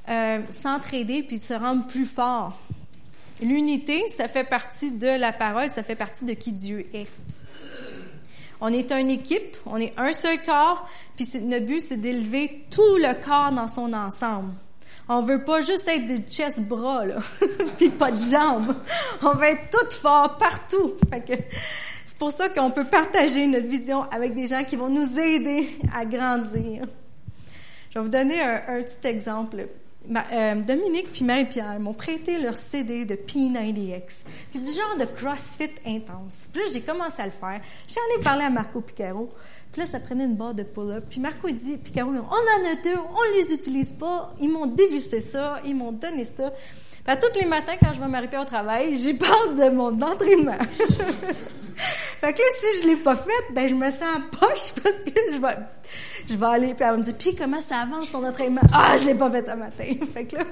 euh, 0.10 0.41
s'entraider 0.62 1.23
puis 1.23 1.38
se 1.38 1.54
rendre 1.54 1.88
plus 1.88 2.08
fort. 2.08 2.60
L'unité, 3.41 4.04
ça 4.17 4.28
fait 4.28 4.43
partie 4.43 4.91
de 4.91 5.17
la 5.17 5.32
parole, 5.32 5.69
ça 5.69 5.82
fait 5.82 5.95
partie 5.95 6.26
de 6.26 6.34
qui 6.34 6.52
Dieu 6.52 6.88
est. 6.93 7.08
On 8.60 8.74
est 8.74 8.91
une 8.91 9.10
équipe, 9.10 9.56
on 9.65 9.78
est 9.78 9.93
un 9.98 10.13
seul 10.13 10.43
corps, 10.43 10.88
puis 11.15 11.28
notre 11.43 11.65
but, 11.65 11.82
c'est 11.82 11.98
d'élever 11.98 12.65
tout 12.72 12.98
le 12.98 13.13
corps 13.24 13.52
dans 13.52 13.67
son 13.67 13.93
ensemble. 13.93 14.54
On 15.10 15.22
veut 15.22 15.43
pas 15.43 15.62
juste 15.62 15.88
être 15.88 16.08
des 16.08 16.20
chest 16.30 16.60
bras, 16.62 17.06
là, 17.06 17.17
puis 17.78 17.89
pas 17.89 18.12
de 18.12 18.20
jambes. 18.20 18.76
On 19.22 19.36
veut 19.36 19.46
être 19.46 19.70
tout 19.70 19.91
fort 19.91 20.38
partout. 20.38 20.93
c'est 22.06 22.17
pour 22.17 22.32
ça 22.32 22.50
qu'on 22.50 22.72
peut 22.72 22.84
partager 22.86 23.48
notre 23.48 23.67
vision 23.67 24.04
avec 24.12 24.34
des 24.34 24.48
gens 24.48 24.63
qui 24.63 24.76
vont 24.76 24.89
nous 24.89 25.17
aider 25.17 25.70
à 25.96 26.04
grandir. 26.06 26.84
Je 27.89 28.00
vais 28.00 28.04
vous 28.04 28.12
donner 28.12 28.41
un 28.41 28.82
petit 28.82 29.08
exemple. 29.08 29.67
Euh, 30.10 30.56
Dominique 30.56 31.12
puis 31.12 31.26
Marie-Pierre 31.26 31.80
m'ont 31.80 31.93
prêté 31.93 32.39
leur 32.39 32.56
CD 32.56 33.06
de 33.06 33.15
P90X. 33.15 34.04
C'est 34.52 34.63
du 34.63 34.72
genre 34.72 34.98
de 35.00 35.06
CrossFit 35.06 35.72
intense. 35.86 36.36
Puis 36.54 36.62
là, 36.63 36.70
j'ai 36.72 36.82
commencé 36.82 37.22
à 37.22 37.26
le 37.26 37.32
faire. 37.32 37.60
J'en 37.88 38.20
ai 38.20 38.24
parlé 38.24 38.43
à 38.43 38.50
Marco 38.50 38.80
Picaro. 38.80 39.30
Puis 39.72 39.82
là, 39.82 39.88
ça 39.88 40.00
prenait 40.00 40.24
une 40.24 40.36
barre 40.36 40.54
de 40.54 40.63
pull-up. 40.63 41.04
Puis 41.10 41.20
Marco, 41.20 41.48
il 41.50 41.58
dit, 41.58 41.78
Picaro, 41.78 42.10
on 42.10 42.15
en 42.15 42.72
a 42.72 42.76
deux, 42.84 42.96
on 42.96 43.38
les 43.38 43.54
utilise 43.54 43.91
pas. 44.00 44.34
Ils 44.39 44.50
m'ont 44.50 44.65
dévissé 44.65 45.20
ça, 45.20 45.62
ils 45.65 45.76
m'ont 45.76 45.91
donné 45.91 46.26
ça. 46.26 46.54
Puis 47.06 47.15
tous 47.20 47.39
les 47.39 47.46
matins, 47.46 47.76
quand 47.82 47.93
je 47.93 48.00
vais 48.00 48.08
m'arrêter 48.08 48.38
au 48.38 48.46
travail, 48.46 48.96
j'y 48.96 49.13
parle 49.13 49.56
de 49.56 49.70
mon 49.70 50.02
entraînement. 50.02 50.58
fait 52.20 52.34
que 52.34 52.39
là, 52.39 52.48
si 52.58 52.84
je 52.84 52.89
l'ai 52.89 52.96
pas 52.98 53.15
fait, 53.15 53.54
ben 53.54 53.67
je 53.67 53.76
me 53.76 53.89
sens 53.89 54.04
en 54.04 54.38
poche 54.38 54.82
parce 54.84 54.98
que 55.06 55.34
je 55.34 55.38
vais 55.38 55.58
je 56.29 56.35
vais 56.35 56.45
aller, 56.45 56.73
puis 56.73 56.85
elle 56.87 56.97
me 56.97 57.03
dire, 57.03 57.13
puis 57.17 57.35
comment 57.35 57.61
ça 57.61 57.79
avance 57.79 58.11
ton 58.11 58.25
entraînement? 58.25 58.61
Ah, 58.73 58.95
je 58.97 59.07
l'ai 59.07 59.15
pas 59.15 59.29
fait 59.29 59.47
un 59.49 59.55
matin. 59.55 59.85
fait 60.13 60.25
que 60.25 60.35
là, 60.35 60.43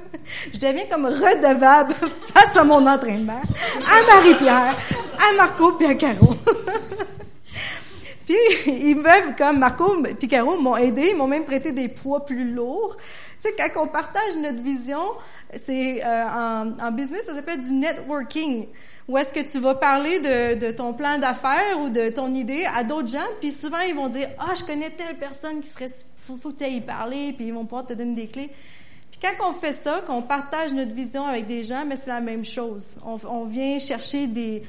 je 0.53 0.59
deviens 0.59 0.85
comme 0.89 1.05
redevable 1.05 1.93
face 2.33 2.55
à 2.55 2.63
mon 2.63 2.85
entraînement, 2.87 3.41
à 3.41 4.15
Marie-Pierre, 4.15 4.75
à 5.17 5.35
Marco, 5.35 5.73
puis 5.73 5.87
à 5.87 5.95
Caro. 5.95 6.29
puis, 8.25 8.35
ils 8.67 8.95
veulent, 8.95 9.35
comme 9.37 9.59
Marco 9.59 9.97
puis 10.17 10.27
Caro 10.27 10.57
m'ont 10.57 10.77
aidé, 10.77 11.09
ils 11.11 11.17
m'ont 11.17 11.27
même 11.27 11.45
prêté 11.45 11.71
des 11.71 11.89
poids 11.89 12.25
plus 12.25 12.51
lourds. 12.51 12.95
Sais, 13.45 13.53
quand 13.55 13.83
on 13.83 13.87
partage 13.87 14.35
notre 14.37 14.63
vision, 14.63 15.03
c'est 15.63 16.03
euh, 16.03 16.25
en, 16.27 16.71
en 16.79 16.91
business, 16.91 17.21
ça 17.27 17.35
s'appelle 17.35 17.61
du 17.61 17.73
networking. 17.73 18.65
Ou 19.07 19.19
est-ce 19.19 19.31
que 19.31 19.51
tu 19.51 19.59
vas 19.59 19.75
parler 19.75 20.19
de, 20.19 20.59
de 20.65 20.71
ton 20.71 20.93
plan 20.93 21.19
d'affaires 21.19 21.79
ou 21.79 21.89
de 21.89 22.09
ton 22.09 22.33
idée 22.33 22.65
à 22.65 22.83
d'autres 22.83 23.09
gens, 23.09 23.27
puis 23.39 23.51
souvent 23.51 23.81
ils 23.81 23.93
vont 23.93 24.09
dire 24.09 24.29
ah 24.39 24.53
je 24.57 24.63
connais 24.63 24.89
telle 24.89 25.19
personne 25.19 25.59
qui 25.59 25.67
serait 25.67 25.89
faut, 26.15 26.37
faut 26.37 26.49
que 26.49 26.57
tu 26.57 26.63
ailles 26.63 26.81
parler, 26.81 27.33
puis 27.33 27.45
ils 27.45 27.53
vont 27.53 27.65
pouvoir 27.65 27.85
te 27.85 27.93
donner 27.93 28.15
des 28.15 28.27
clés. 28.27 28.49
Puis 29.11 29.19
quand 29.21 29.47
on 29.47 29.51
fait 29.51 29.73
ça, 29.73 30.01
qu'on 30.07 30.23
partage 30.23 30.73
notre 30.73 30.93
vision 30.93 31.27
avec 31.27 31.45
des 31.45 31.63
gens, 31.63 31.85
mais 31.85 31.97
c'est 31.97 32.09
la 32.09 32.21
même 32.21 32.43
chose. 32.43 32.97
On, 33.05 33.19
on 33.29 33.45
vient 33.45 33.77
chercher 33.77 34.25
des, 34.25 34.63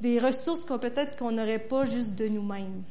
des 0.00 0.18
ressources 0.18 0.64
qu'on 0.64 0.78
peut-être 0.78 1.18
qu'on 1.18 1.32
n'aurait 1.32 1.58
pas 1.58 1.84
juste 1.84 2.14
de 2.14 2.26
nous-mêmes. 2.26 2.84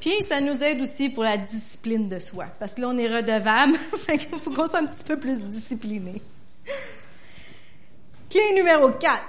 Puis 0.00 0.22
ça 0.22 0.40
nous 0.40 0.62
aide 0.62 0.80
aussi 0.80 1.08
pour 1.08 1.22
la 1.22 1.36
discipline 1.36 2.08
de 2.08 2.18
soi, 2.18 2.46
parce 2.58 2.74
que 2.74 2.80
là 2.80 2.88
on 2.88 2.98
est 2.98 3.08
redevable, 3.08 3.74
fait 4.06 4.18
qu'il 4.18 4.38
faut 4.38 4.50
qu'on 4.50 4.66
soit 4.66 4.80
un 4.80 4.86
petit 4.86 5.04
peu 5.04 5.18
plus 5.18 5.38
discipliné. 5.38 6.20
Clé 8.30 8.52
numéro 8.54 8.90
4. 8.90 9.22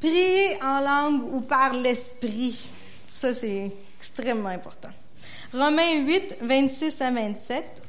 Prier 0.00 0.56
en 0.62 0.80
langue 0.80 1.34
ou 1.34 1.40
par 1.40 1.72
l'esprit. 1.72 2.70
Ça, 3.08 3.34
c'est 3.34 3.72
extrêmement 3.98 4.48
important. 4.50 4.90
Romains 5.52 6.04
8, 6.04 6.36
26 6.40 7.00
à 7.02 7.10
27. 7.10 7.82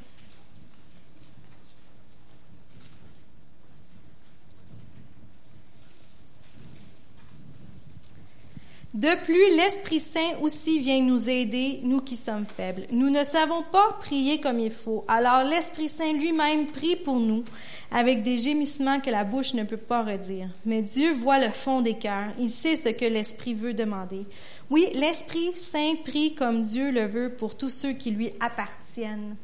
De 8.93 9.15
plus, 9.23 9.55
l'Esprit 9.55 9.99
Saint 9.99 10.37
aussi 10.41 10.79
vient 10.79 11.01
nous 11.01 11.29
aider, 11.29 11.79
nous 11.83 12.01
qui 12.01 12.17
sommes 12.17 12.45
faibles. 12.45 12.87
Nous 12.91 13.09
ne 13.09 13.23
savons 13.23 13.63
pas 13.71 13.97
prier 14.01 14.41
comme 14.41 14.59
il 14.59 14.71
faut. 14.71 15.05
Alors 15.07 15.45
l'Esprit 15.45 15.87
Saint 15.87 16.11
lui-même 16.11 16.67
prie 16.67 16.97
pour 16.97 17.15
nous 17.15 17.45
avec 17.89 18.21
des 18.21 18.35
gémissements 18.35 18.99
que 18.99 19.09
la 19.09 19.23
bouche 19.23 19.53
ne 19.53 19.63
peut 19.63 19.77
pas 19.77 20.03
redire. 20.03 20.49
Mais 20.65 20.81
Dieu 20.81 21.13
voit 21.13 21.39
le 21.39 21.51
fond 21.51 21.79
des 21.79 21.93
cœurs. 21.93 22.31
Il 22.37 22.49
sait 22.49 22.75
ce 22.75 22.89
que 22.89 23.05
l'Esprit 23.05 23.53
veut 23.53 23.73
demander. 23.73 24.25
Oui, 24.69 24.89
l'Esprit 24.93 25.53
Saint 25.55 25.95
prie 26.03 26.35
comme 26.35 26.61
Dieu 26.61 26.91
le 26.91 27.05
veut 27.05 27.29
pour 27.29 27.55
tous 27.55 27.69
ceux 27.69 27.93
qui 27.93 28.11
lui 28.11 28.33
appartiennent. 28.41 29.37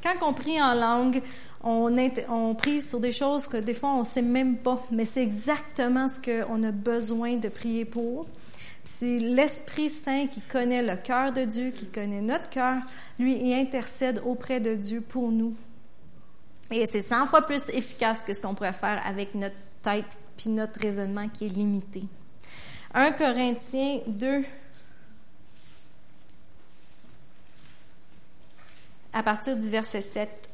Quand 0.00 0.24
on 0.24 0.32
prie 0.32 0.62
en 0.62 0.74
langue, 0.74 1.22
on, 1.64 1.92
on 2.28 2.54
prie 2.54 2.80
sur 2.82 3.00
des 3.00 3.12
choses 3.12 3.48
que 3.48 3.56
des 3.56 3.74
fois 3.74 3.94
on 3.94 4.04
sait 4.04 4.22
même 4.22 4.58
pas, 4.58 4.80
mais 4.92 5.06
c'est 5.06 5.22
exactement 5.22 6.06
ce 6.06 6.20
qu'on 6.20 6.62
a 6.62 6.70
besoin 6.70 7.34
de 7.34 7.48
prier 7.48 7.84
pour. 7.84 8.26
C'est 8.84 9.18
l'Esprit 9.20 9.90
Saint 9.90 10.26
qui 10.26 10.40
connaît 10.40 10.82
le 10.82 10.96
cœur 10.96 11.32
de 11.32 11.44
Dieu, 11.44 11.70
qui 11.70 11.86
connaît 11.86 12.20
notre 12.20 12.50
cœur, 12.50 12.76
lui, 13.18 13.36
il 13.36 13.54
intercède 13.54 14.20
auprès 14.24 14.60
de 14.60 14.74
Dieu 14.74 15.00
pour 15.00 15.30
nous. 15.30 15.54
Et 16.70 16.86
c'est 16.90 17.06
100 17.06 17.26
fois 17.26 17.42
plus 17.42 17.62
efficace 17.68 18.24
que 18.24 18.34
ce 18.34 18.40
qu'on 18.40 18.54
pourrait 18.54 18.72
faire 18.72 19.00
avec 19.04 19.34
notre 19.34 19.54
tête 19.82 20.18
puis 20.36 20.50
notre 20.50 20.80
raisonnement 20.80 21.28
qui 21.28 21.46
est 21.46 21.50
limité. 21.50 22.02
1 22.94 23.12
Corinthiens 23.12 24.00
2, 24.06 24.44
à 29.12 29.22
partir 29.22 29.56
du 29.56 29.68
verset 29.68 30.00
7. 30.00 30.51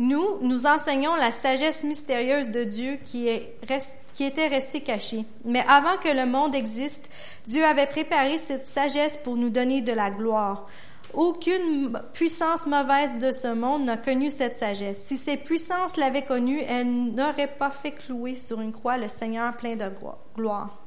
Nous, 0.00 0.38
nous 0.40 0.64
enseignons 0.64 1.14
la 1.14 1.30
sagesse 1.30 1.84
mystérieuse 1.84 2.48
de 2.48 2.64
Dieu 2.64 2.98
qui, 3.04 3.28
était 3.28 4.46
restée 4.46 4.80
cachée. 4.80 5.26
Mais 5.44 5.62
avant 5.68 5.98
que 5.98 6.08
le 6.08 6.24
monde 6.24 6.54
existe, 6.54 7.10
Dieu 7.46 7.62
avait 7.62 7.86
préparé 7.86 8.38
cette 8.38 8.64
sagesse 8.64 9.18
pour 9.18 9.36
nous 9.36 9.50
donner 9.50 9.82
de 9.82 9.92
la 9.92 10.10
gloire. 10.10 10.66
Aucune 11.12 11.92
puissance 12.14 12.66
mauvaise 12.66 13.18
de 13.18 13.30
ce 13.30 13.52
monde 13.52 13.84
n'a 13.84 13.98
connu 13.98 14.30
cette 14.30 14.58
sagesse. 14.58 15.02
Si 15.04 15.18
ces 15.18 15.36
puissances 15.36 15.98
l'avaient 15.98 16.24
connue, 16.24 16.62
elles 16.66 16.90
n'auraient 16.90 17.54
pas 17.58 17.70
fait 17.70 17.92
clouer 17.92 18.36
sur 18.36 18.62
une 18.62 18.72
croix 18.72 18.96
le 18.96 19.08
Seigneur 19.08 19.54
plein 19.58 19.76
de 19.76 19.90
gloire. 20.34 20.78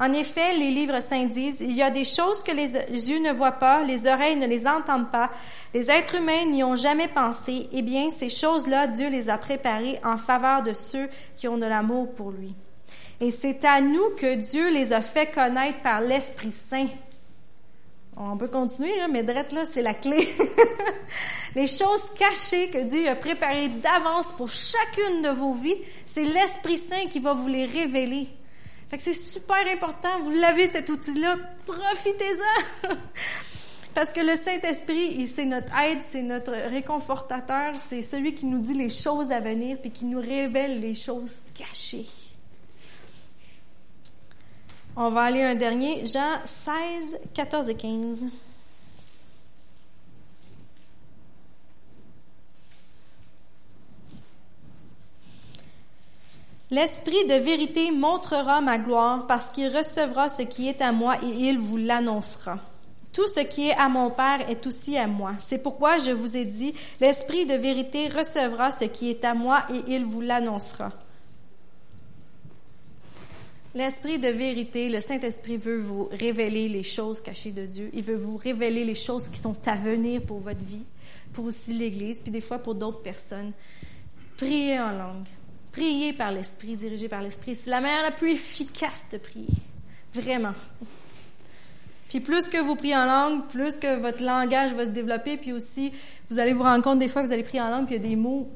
En 0.00 0.14
effet, 0.14 0.54
les 0.54 0.70
livres 0.70 0.98
saints 1.06 1.26
disent, 1.26 1.58
il 1.60 1.72
y 1.72 1.82
a 1.82 1.90
des 1.90 2.04
choses 2.04 2.42
que 2.42 2.52
les 2.52 3.10
yeux 3.10 3.20
ne 3.20 3.32
voient 3.32 3.52
pas, 3.52 3.84
les 3.84 4.06
oreilles 4.06 4.36
ne 4.36 4.46
les 4.46 4.66
entendent 4.66 5.10
pas, 5.10 5.30
les 5.74 5.90
êtres 5.90 6.14
humains 6.14 6.46
n'y 6.46 6.64
ont 6.64 6.74
jamais 6.74 7.08
pensé. 7.08 7.68
Eh 7.70 7.82
bien, 7.82 8.08
ces 8.08 8.30
choses-là, 8.30 8.86
Dieu 8.86 9.10
les 9.10 9.28
a 9.28 9.36
préparées 9.36 10.00
en 10.02 10.16
faveur 10.16 10.62
de 10.62 10.72
ceux 10.72 11.06
qui 11.36 11.48
ont 11.48 11.58
de 11.58 11.66
l'amour 11.66 12.14
pour 12.14 12.30
lui. 12.30 12.54
Et 13.20 13.30
c'est 13.30 13.62
à 13.66 13.82
nous 13.82 14.08
que 14.18 14.36
Dieu 14.36 14.70
les 14.70 14.94
a 14.94 15.02
fait 15.02 15.26
connaître 15.26 15.82
par 15.82 16.00
l'Esprit 16.00 16.50
Saint. 16.50 16.88
On 18.16 18.38
peut 18.38 18.48
continuer, 18.48 18.92
mais 19.10 19.22
drette 19.22 19.52
là, 19.52 19.64
c'est 19.70 19.82
la 19.82 19.92
clé. 19.92 20.26
les 21.54 21.66
choses 21.66 22.04
cachées 22.18 22.70
que 22.70 22.84
Dieu 22.84 23.06
a 23.06 23.16
préparées 23.16 23.68
d'avance 23.68 24.32
pour 24.32 24.48
chacune 24.48 25.20
de 25.20 25.28
vos 25.28 25.52
vies, 25.52 25.76
c'est 26.06 26.24
l'Esprit 26.24 26.78
Saint 26.78 27.06
qui 27.10 27.20
va 27.20 27.34
vous 27.34 27.48
les 27.48 27.66
révéler. 27.66 28.28
Fait 28.90 28.96
que 28.96 29.04
c'est 29.04 29.14
super 29.14 29.64
important. 29.72 30.20
Vous 30.24 30.32
l'avez 30.32 30.66
cet 30.66 30.88
outil-là, 30.88 31.36
profitez-en. 31.64 32.88
Parce 33.94 34.12
que 34.12 34.20
le 34.20 34.36
Saint-Esprit, 34.36 35.26
c'est 35.28 35.44
notre 35.44 35.72
aide, 35.78 36.00
c'est 36.10 36.22
notre 36.22 36.52
réconfortateur, 36.52 37.74
c'est 37.76 38.02
celui 38.02 38.34
qui 38.34 38.46
nous 38.46 38.58
dit 38.58 38.76
les 38.76 38.90
choses 38.90 39.30
à 39.30 39.40
venir 39.40 39.78
puis 39.80 39.90
qui 39.90 40.06
nous 40.06 40.20
révèle 40.20 40.80
les 40.80 40.94
choses 40.94 41.34
cachées. 41.54 42.06
On 44.96 45.10
va 45.10 45.22
aller 45.22 45.42
un 45.42 45.54
dernier, 45.54 46.04
Jean 46.04 46.40
16, 46.44 47.20
14 47.34 47.68
et 47.68 47.76
15. 47.76 48.24
L'Esprit 56.70 57.26
de 57.26 57.34
vérité 57.34 57.90
montrera 57.90 58.60
ma 58.60 58.78
gloire 58.78 59.26
parce 59.26 59.50
qu'il 59.50 59.76
recevra 59.76 60.28
ce 60.28 60.42
qui 60.42 60.68
est 60.68 60.80
à 60.80 60.92
moi 60.92 61.16
et 61.20 61.26
il 61.26 61.58
vous 61.58 61.76
l'annoncera. 61.76 62.58
Tout 63.12 63.26
ce 63.26 63.40
qui 63.40 63.68
est 63.68 63.74
à 63.74 63.88
mon 63.88 64.10
Père 64.10 64.48
est 64.48 64.64
aussi 64.68 64.96
à 64.96 65.08
moi. 65.08 65.32
C'est 65.48 65.58
pourquoi 65.58 65.98
je 65.98 66.12
vous 66.12 66.36
ai 66.36 66.44
dit, 66.44 66.72
l'Esprit 67.00 67.44
de 67.44 67.54
vérité 67.54 68.06
recevra 68.06 68.70
ce 68.70 68.84
qui 68.84 69.10
est 69.10 69.24
à 69.24 69.34
moi 69.34 69.64
et 69.68 69.94
il 69.94 70.04
vous 70.04 70.20
l'annoncera. 70.20 70.92
L'Esprit 73.74 74.20
de 74.20 74.28
vérité, 74.28 74.88
le 74.88 75.00
Saint-Esprit 75.00 75.56
veut 75.56 75.78
vous 75.78 76.08
révéler 76.12 76.68
les 76.68 76.84
choses 76.84 77.20
cachées 77.20 77.52
de 77.52 77.66
Dieu. 77.66 77.90
Il 77.94 78.04
veut 78.04 78.16
vous 78.16 78.36
révéler 78.36 78.84
les 78.84 78.94
choses 78.94 79.28
qui 79.28 79.38
sont 79.38 79.56
à 79.66 79.74
venir 79.74 80.22
pour 80.22 80.38
votre 80.38 80.64
vie, 80.64 80.84
pour 81.32 81.46
aussi 81.46 81.72
l'Église, 81.72 82.20
puis 82.20 82.30
des 82.30 82.40
fois 82.40 82.58
pour 82.58 82.76
d'autres 82.76 83.02
personnes. 83.02 83.52
Priez 84.36 84.78
en 84.78 84.92
langue. 84.92 85.26
Priez 85.72 86.12
par 86.12 86.32
l'Esprit, 86.32 86.76
dirigé 86.76 87.08
par 87.08 87.22
l'Esprit. 87.22 87.54
C'est 87.54 87.70
la 87.70 87.80
manière 87.80 88.02
la 88.02 88.10
plus 88.10 88.32
efficace 88.32 89.04
de 89.12 89.18
prier. 89.18 89.46
Vraiment. 90.12 90.54
Puis 92.08 92.20
plus 92.20 92.48
que 92.48 92.58
vous 92.58 92.74
priez 92.74 92.96
en 92.96 93.04
langue, 93.04 93.46
plus 93.48 93.78
que 93.78 94.00
votre 94.00 94.22
langage 94.24 94.74
va 94.74 94.84
se 94.84 94.90
développer, 94.90 95.36
puis 95.36 95.52
aussi, 95.52 95.92
vous 96.28 96.40
allez 96.40 96.52
vous 96.52 96.64
rendre 96.64 96.82
compte 96.82 96.98
des 96.98 97.08
fois 97.08 97.22
que 97.22 97.28
vous 97.28 97.32
allez 97.32 97.44
prier 97.44 97.62
en 97.62 97.70
langue, 97.70 97.86
puis 97.86 97.94
il 97.94 98.02
y 98.02 98.04
a 98.04 98.08
des 98.08 98.16
mots 98.16 98.50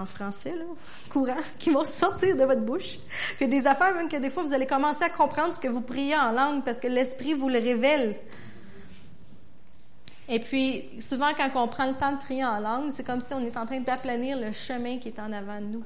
en 0.00 0.04
français, 0.04 0.54
là, 0.56 0.64
courant, 1.10 1.36
qui 1.58 1.70
vont 1.70 1.84
sortir 1.84 2.36
de 2.36 2.44
votre 2.44 2.60
bouche. 2.60 2.98
Puis 3.36 3.46
il 3.46 3.52
y 3.52 3.56
a 3.56 3.60
des 3.60 3.66
affaires 3.66 3.94
même 3.94 4.08
que 4.08 4.16
des 4.16 4.30
fois, 4.30 4.42
vous 4.42 4.54
allez 4.54 4.66
commencer 4.66 5.04
à 5.04 5.08
comprendre 5.08 5.54
ce 5.54 5.60
que 5.60 5.68
vous 5.68 5.80
priez 5.80 6.16
en 6.16 6.32
langue, 6.32 6.64
parce 6.64 6.78
que 6.78 6.88
l'Esprit 6.88 7.34
vous 7.34 7.48
le 7.48 7.58
révèle. 7.58 8.16
Et 10.30 10.40
puis, 10.40 10.84
souvent, 11.00 11.32
quand 11.34 11.50
on 11.54 11.68
prend 11.68 11.86
le 11.86 11.96
temps 11.96 12.12
de 12.12 12.18
prier 12.18 12.44
en 12.44 12.60
langue, 12.60 12.90
c'est 12.94 13.04
comme 13.04 13.20
si 13.20 13.32
on 13.32 13.40
est 13.40 13.56
en 13.56 13.64
train 13.64 13.80
d'aplanir 13.80 14.38
le 14.38 14.52
chemin 14.52 14.98
qui 14.98 15.08
est 15.08 15.18
en 15.18 15.32
avant 15.32 15.58
de 15.58 15.66
nous. 15.66 15.84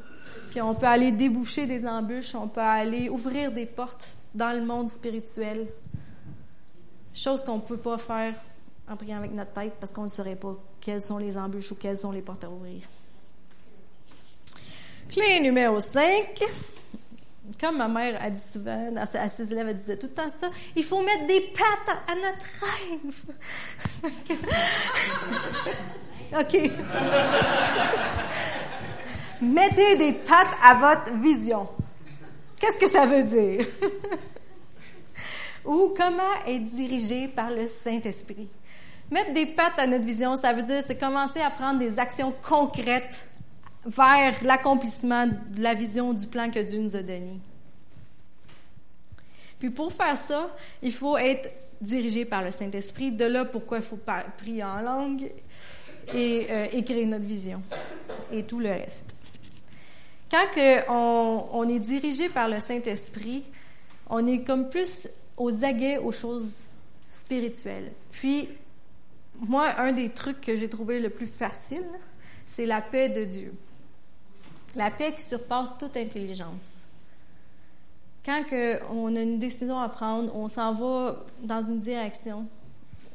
Puis 0.51 0.61
on 0.61 0.75
peut 0.75 0.87
aller 0.87 1.13
déboucher 1.13 1.67
des 1.67 1.87
embûches, 1.87 2.35
on 2.35 2.49
peut 2.49 2.61
aller 2.61 3.09
ouvrir 3.09 3.53
des 3.53 3.67
portes 3.67 4.09
dans 4.35 4.53
le 4.53 4.65
monde 4.65 4.91
spirituel. 4.91 5.69
Chose 7.15 7.45
qu'on 7.45 7.57
ne 7.57 7.61
peut 7.61 7.77
pas 7.77 7.99
faire 7.99 8.35
en 8.89 8.97
priant 8.97 9.19
avec 9.19 9.33
notre 9.33 9.53
tête 9.53 9.75
parce 9.79 9.93
qu'on 9.93 10.05
ne 10.05 10.09
saurait 10.09 10.37
pas 10.37 10.57
quelles 10.81 11.03
sont 11.03 11.19
les 11.19 11.37
embûches 11.37 11.71
ou 11.71 11.77
quelles 11.77 11.99
sont 11.99 12.11
les 12.11 12.23
portes 12.23 12.43
à 12.43 12.51
ouvrir. 12.51 12.81
Clé 15.09 15.41
numéro 15.41 15.79
5 15.79 16.43
comme 17.59 17.79
ma 17.79 17.89
mère 17.89 18.21
a 18.23 18.31
dit 18.31 18.41
souvent, 18.41 18.95
à 18.97 19.29
ses 19.29 19.53
élèves, 19.53 19.69
elle 19.69 19.77
disait 19.77 19.97
tout 19.97 20.07
le 20.07 20.15
temps 20.15 20.31
ça, 20.41 20.49
il 20.77 20.85
faut 20.85 21.03
mettre 21.03 21.27
des 21.27 21.41
pattes 21.53 21.97
à, 22.07 22.15
notre 22.15 22.47
rêve. 22.63 23.25
OK. 26.41 26.71
Mettez 29.43 29.97
des 29.97 30.13
pattes 30.13 30.57
à 30.63 30.75
votre 30.75 31.13
vision. 31.21 31.69
Qu'est-ce 32.59 32.79
que 32.79 32.89
ça 32.89 33.07
veut 33.07 33.25
dire? 33.25 33.67
Ou 35.65 35.95
comment 35.97 36.35
être 36.47 36.67
dirigé 36.67 37.29
par 37.29 37.51
le 37.51 37.67
Saint-Esprit? 37.67 38.49
Mettre 39.11 39.33
des 39.33 39.47
pattes 39.47 39.79
à 39.79 39.87
notre 39.87 40.05
vision, 40.05 40.37
ça 40.37 40.53
veut 40.53 40.63
dire 40.63 40.83
c'est 40.87 40.99
commencer 40.99 41.41
à 41.41 41.51
prendre 41.51 41.79
des 41.79 41.99
actions 41.99 42.33
concrètes 42.49 43.29
vers 43.85 44.43
l'accomplissement 44.45 45.27
de 45.27 45.61
la 45.61 45.75
vision 45.75 46.13
du 46.13 46.27
plan 46.27 46.51
que 46.51 46.61
Dieu 46.61 46.81
nous 46.81 46.97
a 46.97 47.03
donné. 47.03 47.39
Puis 49.59 49.71
pour 49.71 49.93
faire 49.93 50.17
ça, 50.17 50.55
il 50.83 50.93
faut 50.93 51.17
être 51.17 51.51
dirigé 51.81 52.25
par 52.25 52.43
le 52.43 52.51
Saint-Esprit. 52.51 53.13
De 53.13 53.25
là 53.25 53.45
pourquoi 53.45 53.79
il 53.79 53.83
faut 53.83 53.99
prier 54.39 54.65
en 54.65 54.81
langue 54.81 55.31
et 56.15 56.47
euh, 56.51 56.67
écrire 56.73 57.07
notre 57.07 57.25
vision 57.25 57.63
et 58.33 58.45
tout 58.45 58.59
le 58.59 58.71
reste. 58.71 59.15
Quand 60.31 60.47
on, 60.89 61.47
on 61.53 61.69
est 61.69 61.79
dirigé 61.79 62.29
par 62.29 62.49
le 62.49 62.59
Saint-Esprit, 62.59 63.45
on 64.09 64.27
est 64.27 64.43
comme 64.43 64.69
plus 64.69 65.07
aux 65.37 65.65
aguets 65.65 65.99
aux 65.99 66.13
choses 66.13 66.71
spirituelles. 67.09 67.93
Puis, 68.11 68.49
moi, 69.41 69.79
un 69.79 69.93
des 69.93 70.09
trucs 70.09 70.41
que 70.41 70.57
j'ai 70.57 70.69
trouvé 70.69 71.01
le 71.01 71.11
plus 71.11 71.27
facile, 71.27 71.85
c'est 72.47 72.67
la 72.67 72.81
paix 72.81 73.09
de 73.09 73.25
Dieu. 73.25 73.55
La 74.75 74.91
paix 74.91 75.15
surpasse 75.19 75.77
toute 75.79 75.97
intelligence. 75.97 76.87
Quand 78.25 78.45
on 78.91 79.15
a 79.17 79.21
une 79.21 79.39
décision 79.39 79.79
à 79.79 79.89
prendre, 79.89 80.35
on 80.35 80.49
s'en 80.49 80.75
va 80.75 81.25
dans 81.43 81.63
une 81.63 81.81
direction, 81.81 82.47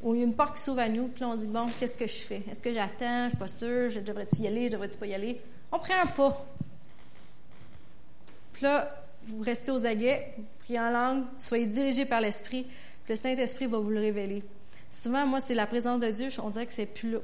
où 0.04 0.14
il 0.14 0.20
y 0.20 0.24
a 0.24 0.26
une 0.26 0.36
porte 0.36 0.56
qui 0.58 0.62
s'ouvre 0.62 0.80
à 0.80 0.90
nous, 0.90 1.08
puis 1.08 1.24
on 1.24 1.36
dit, 1.36 1.48
bon, 1.48 1.68
qu'est-ce 1.80 1.96
que 1.96 2.08
je 2.08 2.14
fais? 2.14 2.44
Est-ce 2.52 2.62
que 2.62 2.74
j'attends? 2.74 3.26
Je 3.26 3.30
suis 3.30 3.38
pas 3.38 3.48
sûre. 3.48 3.90
Je 3.90 4.00
devrais-tu 4.02 4.42
y 4.42 4.48
aller? 4.48 4.68
Je 4.68 4.74
devrais-tu 4.74 4.98
pas 4.98 5.08
y 5.08 5.14
aller? 5.14 5.42
On 5.72 5.80
prend 5.80 5.96
un 6.02 6.06
pas. 6.06 6.46
Puis 8.54 8.64
là, 8.64 9.04
vous 9.28 9.42
restez 9.42 9.72
aux 9.72 9.86
aguets, 9.86 10.34
priez 10.60 10.80
en 10.80 10.90
langue, 10.90 11.24
soyez 11.40 11.66
dirigés 11.66 12.06
par 12.06 12.22
l'Esprit, 12.22 12.64
puis 13.04 13.14
le 13.14 13.16
Saint-Esprit 13.16 13.68
va 13.68 13.78
vous 13.78 13.90
le 13.90 14.00
révéler. 14.00 14.44
Souvent, 14.92 15.26
moi, 15.26 15.40
c'est 15.46 15.54
la 15.54 15.68
présence 15.68 16.00
de 16.00 16.10
Dieu, 16.10 16.30
on 16.42 16.50
dirait 16.50 16.66
que 16.66 16.74
c'est 16.74 16.86
plus 16.86 17.12
là. 17.12 17.20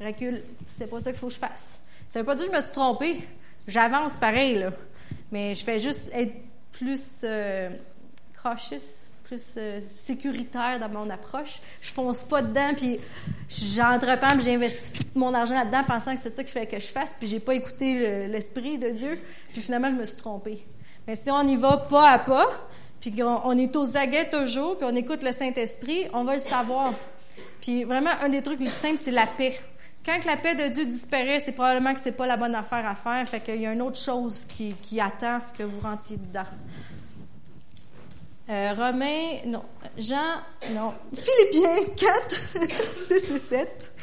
Recule, 0.00 0.42
c'est 0.66 0.86
pas 0.86 1.00
ça 1.00 1.10
qu'il 1.10 1.18
faut 1.18 1.28
que 1.28 1.32
je 1.32 1.38
fasse. 1.38 1.78
Ça 2.14 2.20
veut 2.20 2.26
pas 2.26 2.36
dire 2.36 2.46
que 2.46 2.52
je 2.52 2.56
me 2.56 2.62
suis 2.62 2.70
trompée. 2.70 3.24
J'avance 3.66 4.12
pareil, 4.20 4.54
là. 4.56 4.70
Mais 5.32 5.52
je 5.56 5.64
fais 5.64 5.80
juste 5.80 6.12
être 6.12 6.32
plus 6.70 7.02
euh, 7.24 7.70
cautious, 8.40 9.10
plus 9.24 9.54
euh, 9.56 9.80
sécuritaire 9.96 10.78
dans 10.78 10.88
mon 10.88 11.10
approche. 11.10 11.60
Je 11.80 11.90
fonce 11.90 12.22
pas 12.22 12.40
dedans, 12.40 12.72
puis 12.76 13.00
j'entreprends, 13.48 14.36
puis 14.36 14.44
j'investis 14.44 14.92
tout 14.92 15.18
mon 15.18 15.34
argent 15.34 15.56
là-dedans, 15.56 15.82
pensant 15.88 16.14
que 16.14 16.20
c'est 16.20 16.30
ça 16.30 16.44
qu'il 16.44 16.52
fallait 16.52 16.68
que 16.68 16.78
je 16.78 16.86
fasse, 16.86 17.16
puis 17.18 17.26
j'ai 17.26 17.40
pas 17.40 17.56
écouté 17.56 18.28
l'esprit 18.28 18.78
de 18.78 18.90
Dieu, 18.90 19.18
puis 19.50 19.60
finalement 19.60 19.90
je 19.90 19.96
me 19.96 20.04
suis 20.04 20.16
trompée. 20.16 20.64
Mais 21.08 21.16
si 21.16 21.32
on 21.32 21.42
y 21.48 21.56
va 21.56 21.78
pas 21.78 22.10
à 22.10 22.20
pas, 22.20 22.46
puis 23.00 23.10
qu'on 23.10 23.40
on 23.42 23.58
est 23.58 23.74
aux 23.74 23.96
aguets 23.96 24.30
toujours, 24.30 24.78
puis 24.78 24.86
on 24.88 24.94
écoute 24.94 25.24
le 25.24 25.32
Saint-Esprit, 25.32 26.06
on 26.12 26.22
va 26.22 26.34
le 26.34 26.40
savoir. 26.42 26.92
Puis 27.60 27.82
vraiment, 27.82 28.10
un 28.22 28.28
des 28.28 28.40
trucs 28.40 28.60
les 28.60 28.66
plus 28.66 28.76
simples, 28.76 29.00
c'est 29.02 29.10
la 29.10 29.26
paix. 29.26 29.58
Quand 30.04 30.22
la 30.26 30.36
paix 30.36 30.54
de 30.54 30.72
Dieu 30.72 30.84
disparaît, 30.84 31.38
c'est 31.42 31.52
probablement 31.52 31.94
que 31.94 32.00
c'est 32.00 32.16
pas 32.16 32.26
la 32.26 32.36
bonne 32.36 32.54
affaire 32.54 32.86
à 32.86 32.94
faire, 32.94 33.26
fait 33.26 33.40
qu'il 33.40 33.60
y 33.60 33.66
a 33.66 33.72
une 33.72 33.80
autre 33.80 33.98
chose 33.98 34.42
qui, 34.42 34.74
qui 34.74 35.00
attend 35.00 35.40
que 35.56 35.62
vous 35.62 35.80
rentiez 35.80 36.18
dedans. 36.18 36.44
Euh, 38.50 38.74
Romains, 38.74 39.38
non. 39.46 39.62
Jean, 39.96 40.42
non. 40.72 40.92
Philippiens 41.14 41.94
4, 41.96 42.36
6 43.08 43.12
et 43.34 43.40
7. 43.40 43.93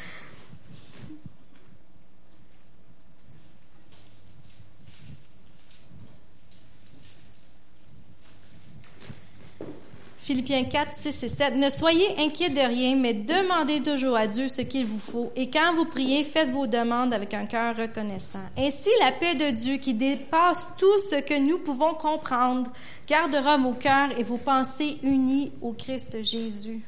Philippiens 10.42 10.64
4, 10.64 10.90
6 11.00 11.22
et 11.22 11.28
7. 11.28 11.54
Ne 11.54 11.68
soyez 11.68 12.18
inquiets 12.18 12.50
de 12.50 12.60
rien, 12.60 12.96
mais 12.96 13.14
demandez 13.14 13.80
toujours 13.80 14.16
à 14.16 14.26
Dieu 14.26 14.48
ce 14.48 14.62
qu'il 14.62 14.86
vous 14.86 14.98
faut. 14.98 15.32
Et 15.36 15.50
quand 15.50 15.72
vous 15.74 15.84
priez, 15.84 16.24
faites 16.24 16.50
vos 16.50 16.66
demandes 16.66 17.14
avec 17.14 17.32
un 17.32 17.46
cœur 17.46 17.76
reconnaissant. 17.76 18.42
Ainsi, 18.58 18.90
la 19.00 19.12
paix 19.12 19.36
de 19.36 19.50
Dieu, 19.50 19.76
qui 19.76 19.94
dépasse 19.94 20.70
tout 20.78 20.98
ce 21.10 21.20
que 21.20 21.38
nous 21.38 21.58
pouvons 21.58 21.94
comprendre, 21.94 22.72
gardera 23.06 23.56
vos 23.56 23.74
cœurs 23.74 24.18
et 24.18 24.24
vos 24.24 24.36
pensées 24.36 24.98
unis 25.04 25.52
au 25.62 25.74
Christ 25.74 26.22
Jésus. 26.24 26.82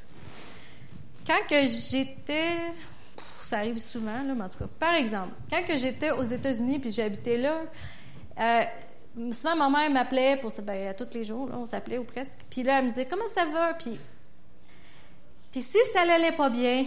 Quand 1.24 1.46
que 1.48 1.66
j'étais, 1.66 2.56
ça 3.40 3.58
arrive 3.58 3.78
souvent, 3.78 4.22
là, 4.26 4.34
mais 4.34 4.42
en 4.42 4.48
tout 4.48 4.58
cas, 4.58 4.68
par 4.80 4.94
exemple, 4.94 5.32
quand 5.48 5.62
que 5.62 5.76
j'étais 5.76 6.10
aux 6.10 6.24
États-Unis 6.24 6.80
puis 6.80 6.90
j'habitais 6.90 7.38
là, 7.38 7.60
euh, 8.40 8.64
souvent 9.33 9.57
ma 9.57 9.68
mère 9.70 9.90
m'appelait 9.90 10.37
pour 10.37 10.53
ben, 10.62 10.94
tous 10.94 11.14
les 11.14 11.24
jours, 11.24 11.48
là, 11.48 11.57
on 11.59 11.66
s'appelait 11.66 11.98
ou 11.98 12.05
presque. 12.05 12.33
Puis 12.50 12.62
là, 12.62 12.79
elle 12.79 12.87
me 12.87 12.90
disait 12.90 13.07
comment 13.07 13.24
ça 13.35 13.44
va, 13.44 13.74
puis 13.74 13.98
puis 15.53 15.62
si 15.62 15.79
ça 15.92 16.00
allait 16.00 16.33
pas 16.33 16.50
bien, 16.50 16.85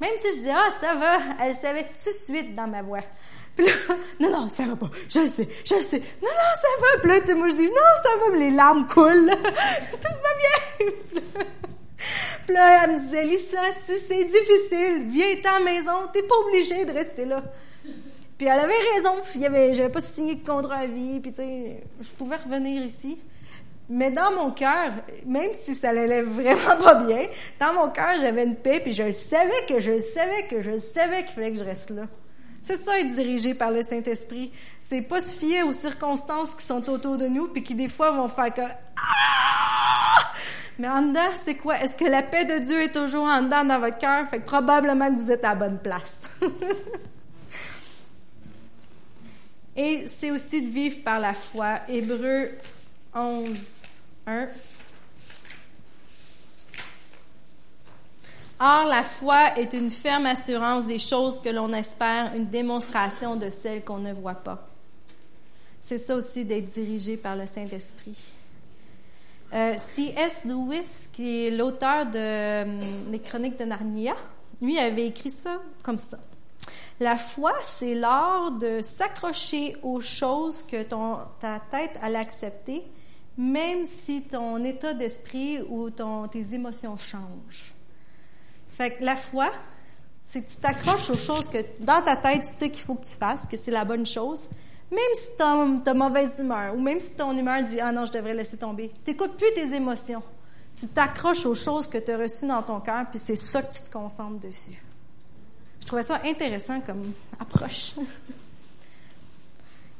même 0.00 0.10
si 0.18 0.28
je 0.30 0.34
disais 0.34 0.52
ah 0.52 0.68
ça 0.80 0.94
va, 0.94 1.18
elle 1.40 1.54
savait 1.54 1.84
tout 1.84 2.10
de 2.10 2.24
suite 2.24 2.54
dans 2.56 2.66
ma 2.66 2.82
voix. 2.82 3.04
Puis 3.54 3.64
là, 3.64 3.72
non 4.20 4.30
non 4.30 4.48
ça 4.48 4.64
va 4.64 4.74
pas, 4.74 4.90
je 5.08 5.24
sais, 5.24 5.48
je 5.64 5.74
sais, 5.74 5.98
non 5.98 6.28
non 6.28 6.52
ça 6.60 6.68
va. 6.80 7.00
Puis 7.00 7.10
là, 7.10 7.20
tu 7.20 7.26
sais, 7.26 7.34
moi 7.34 7.48
je 7.48 7.54
dis 7.54 7.68
non 7.68 7.90
ça 8.02 8.08
va, 8.20 8.36
les 8.36 8.50
larmes 8.50 8.88
coulent, 8.88 9.30
tout 10.02 10.08
va 10.08 10.88
bien. 10.88 11.22
Puis 12.46 12.54
là, 12.54 12.84
elle 12.84 12.96
me 12.96 13.00
disait 13.00 13.24
Lisa, 13.24 13.60
si 13.86 14.00
c'est 14.08 14.24
difficile, 14.24 15.04
viens 15.06 15.36
à 15.44 15.58
la 15.58 15.64
maison, 15.64 15.92
t'es 16.12 16.22
pas 16.22 16.34
obligée 16.46 16.84
de 16.86 16.92
rester 16.92 17.24
là. 17.24 17.42
Puis 18.38 18.46
elle 18.46 18.60
avait 18.60 18.72
raison, 18.94 19.14
il 19.34 19.40
y 19.40 19.46
avait, 19.46 19.74
j'avais 19.74 19.90
pas 19.90 20.00
signé 20.00 20.36
de 20.36 20.46
contrat 20.46 20.76
à 20.76 20.86
vie, 20.86 21.18
puis 21.18 21.32
tu 21.32 21.38
sais, 21.38 21.82
je 22.00 22.10
pouvais 22.12 22.36
revenir 22.36 22.82
ici. 22.82 23.18
Mais 23.90 24.12
dans 24.12 24.30
mon 24.32 24.52
cœur, 24.52 24.92
même 25.26 25.50
si 25.52 25.74
ça 25.74 25.88
allait 25.88 26.22
vraiment 26.22 26.76
pas 26.82 26.94
bien, 26.94 27.26
dans 27.58 27.72
mon 27.72 27.88
cœur, 27.88 28.14
j'avais 28.20 28.44
une 28.44 28.54
paix, 28.54 28.80
puis 28.80 28.92
je 28.92 29.10
savais 29.10 29.66
que 29.68 29.80
je 29.80 29.98
savais 29.98 30.46
que 30.46 30.60
je 30.60 30.76
savais 30.76 31.24
qu'il 31.24 31.32
fallait 31.34 31.52
que 31.52 31.58
je 31.58 31.64
reste 31.64 31.90
là. 31.90 32.02
C'est 32.62 32.76
ça 32.76 33.00
être 33.00 33.14
dirigé 33.14 33.54
par 33.54 33.70
le 33.70 33.82
Saint-Esprit. 33.82 34.52
C'est 34.88 35.02
pas 35.02 35.20
se 35.20 35.36
fier 35.36 35.62
aux 35.62 35.72
circonstances 35.72 36.54
qui 36.54 36.64
sont 36.64 36.88
autour 36.90 37.16
de 37.16 37.26
nous, 37.26 37.48
puis 37.48 37.62
qui 37.62 37.74
des 37.74 37.88
fois 37.88 38.10
vont 38.12 38.28
faire 38.28 38.54
que 38.54 38.60
ah! 38.60 40.32
Mais 40.78 40.88
en 40.88 41.02
dedans, 41.02 41.30
c'est 41.44 41.56
quoi? 41.56 41.80
Est-ce 41.80 41.96
que 41.96 42.04
la 42.04 42.22
paix 42.22 42.44
de 42.44 42.58
Dieu 42.64 42.82
est 42.82 42.94
toujours 42.94 43.24
en 43.24 43.42
dedans 43.42 43.64
dans 43.64 43.80
votre 43.80 43.98
cœur? 43.98 44.28
Fait 44.28 44.38
que 44.38 44.44
probablement 44.44 45.08
que 45.08 45.20
vous 45.20 45.30
êtes 45.30 45.44
à 45.44 45.50
la 45.50 45.54
bonne 45.56 45.78
place. 45.78 46.38
Et 49.80 50.08
c'est 50.18 50.32
aussi 50.32 50.60
de 50.60 50.68
vivre 50.70 51.04
par 51.04 51.20
la 51.20 51.34
foi. 51.34 51.82
Hébreu 51.88 52.50
11, 53.14 53.56
1. 54.26 54.48
Or, 58.58 58.86
la 58.86 59.04
foi 59.04 59.56
est 59.56 59.72
une 59.74 59.92
ferme 59.92 60.26
assurance 60.26 60.84
des 60.84 60.98
choses 60.98 61.40
que 61.40 61.48
l'on 61.48 61.72
espère, 61.72 62.34
une 62.34 62.48
démonstration 62.48 63.36
de 63.36 63.50
celles 63.50 63.84
qu'on 63.84 63.98
ne 63.98 64.12
voit 64.12 64.34
pas. 64.34 64.66
C'est 65.80 65.98
ça 65.98 66.16
aussi 66.16 66.44
d'être 66.44 66.70
dirigé 66.72 67.16
par 67.16 67.36
le 67.36 67.46
Saint-Esprit. 67.46 68.18
Euh, 69.54 69.76
C.S. 69.92 70.44
Lewis, 70.46 71.08
qui 71.12 71.46
est 71.46 71.50
l'auteur 71.52 72.04
de 72.06 72.64
hum, 72.64 72.80
Les 73.12 73.20
Chroniques 73.20 73.56
de 73.56 73.64
Narnia, 73.64 74.16
lui 74.60 74.76
avait 74.76 75.06
écrit 75.06 75.30
ça 75.30 75.62
comme 75.84 75.98
ça. 75.98 76.18
La 77.00 77.16
foi, 77.16 77.52
c'est 77.60 77.94
l'art 77.94 78.50
de 78.52 78.80
s'accrocher 78.80 79.76
aux 79.82 80.00
choses 80.00 80.62
que 80.62 80.82
ton, 80.82 81.18
ta 81.38 81.60
tête 81.60 81.96
allait 82.02 82.18
accepter, 82.18 82.82
même 83.36 83.84
si 83.84 84.22
ton 84.22 84.64
état 84.64 84.94
d'esprit 84.94 85.60
ou 85.68 85.90
ton, 85.90 86.26
tes 86.26 86.44
émotions 86.52 86.96
changent. 86.96 87.72
Fait 88.70 88.96
que 88.96 89.04
la 89.04 89.14
foi, 89.14 89.50
c'est 90.26 90.42
que 90.42 90.50
tu 90.50 90.56
t'accroches 90.56 91.10
aux 91.10 91.16
choses 91.16 91.48
que 91.48 91.58
dans 91.80 92.02
ta 92.02 92.16
tête, 92.16 92.42
tu 92.42 92.56
sais 92.56 92.70
qu'il 92.70 92.84
faut 92.84 92.96
que 92.96 93.06
tu 93.06 93.16
fasses, 93.16 93.46
que 93.48 93.56
c'est 93.56 93.70
la 93.70 93.84
bonne 93.84 94.04
chose, 94.04 94.42
même 94.90 95.00
si 95.14 95.36
tu 95.36 95.42
as, 95.90 95.94
mauvaise 95.94 96.38
humeur 96.38 96.74
ou 96.74 96.80
même 96.80 96.98
si 96.98 97.14
ton 97.14 97.36
humeur 97.36 97.62
dit 97.62 97.80
Ah 97.80 97.92
non, 97.92 98.06
je 98.06 98.12
devrais 98.12 98.34
laisser 98.34 98.56
tomber. 98.56 98.90
Tu 99.04 99.12
n'écoutes 99.12 99.36
plus 99.36 99.52
tes 99.54 99.72
émotions. 99.74 100.22
Tu 100.74 100.88
t'accroches 100.88 101.46
aux 101.46 101.54
choses 101.54 101.88
que 101.88 101.98
tu 101.98 102.10
as 102.10 102.18
reçues 102.18 102.46
dans 102.46 102.62
ton 102.62 102.80
cœur, 102.80 103.06
puis 103.10 103.18
c'est 103.18 103.36
ça 103.36 103.62
que 103.62 103.72
tu 103.72 103.82
te 103.82 103.92
concentres 103.92 104.40
dessus. 104.40 104.82
Je 105.88 105.92
trouvais 105.94 106.02
ça 106.02 106.20
intéressant 106.22 106.82
comme 106.82 107.14
approche. 107.40 107.94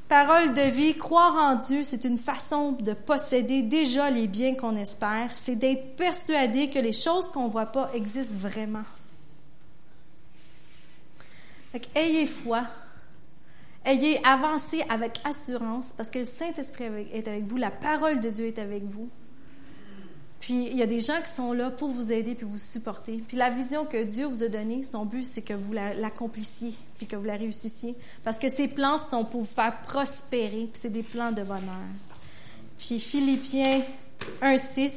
Parole 0.07 0.53
de 0.53 0.69
vie, 0.69 0.95
croire 0.95 1.35
en 1.35 1.55
Dieu, 1.55 1.83
c'est 1.83 2.05
une 2.05 2.19
façon 2.19 2.73
de 2.73 2.93
posséder 2.93 3.63
déjà 3.63 4.11
les 4.11 4.27
biens 4.27 4.55
qu'on 4.55 4.77
espère. 4.77 5.31
C'est 5.33 5.57
d'être 5.57 5.97
persuadé 5.97 6.69
que 6.69 6.79
les 6.79 6.93
choses 6.93 7.31
qu'on 7.31 7.49
voit 7.49 7.73
pas 7.73 7.91
existent 7.95 8.37
vraiment. 8.37 8.83
Fait 11.73 11.89
ayez 11.95 12.27
foi. 12.27 12.65
Ayez 13.83 14.21
avancé 14.27 14.85
avec 14.91 15.23
assurance 15.25 15.87
parce 15.97 16.11
que 16.11 16.19
le 16.19 16.25
Saint-Esprit 16.27 17.09
est 17.15 17.27
avec 17.29 17.45
vous, 17.45 17.57
la 17.57 17.71
parole 17.71 18.21
de 18.21 18.29
Dieu 18.29 18.45
est 18.45 18.59
avec 18.59 18.85
vous. 18.85 19.09
Puis 20.41 20.67
il 20.67 20.77
y 20.77 20.83
a 20.83 20.87
des 20.87 21.01
gens 21.01 21.21
qui 21.23 21.31
sont 21.31 21.53
là 21.53 21.71
pour 21.71 21.89
vous 21.89 22.13
aider 22.13 22.35
puis 22.35 22.47
vous 22.47 22.59
supporter. 22.59 23.23
Puis 23.27 23.37
la 23.37 23.51
vision 23.51 23.85
que 23.85 24.03
Dieu 24.05 24.27
vous 24.27 24.43
a 24.43 24.49
donnée, 24.49 24.83
son 24.83 25.05
but, 25.05 25.25
c'est 25.25 25.43
que 25.43 25.55
vous 25.55 25.73
l'accomplissiez 25.73 26.75
puis 26.97 27.07
que 27.07 27.17
vous 27.17 27.25
la 27.25 27.37
réussissiez. 27.37 27.97
Parce 28.25 28.39
que 28.39 28.49
ces 28.49 28.69
plans 28.69 28.99
sont 28.99 29.25
pour 29.25 29.41
vous 29.41 29.47
faire 29.47 29.81
prospérer, 29.83 30.69
puis 30.73 30.81
c'est 30.81 30.91
des 30.91 31.03
plans 31.03 31.33
de 31.33 31.43
bonheur. 31.43 31.63
Puis 32.79 33.01
Philippiens 33.01 33.83
1.6. 34.43 34.93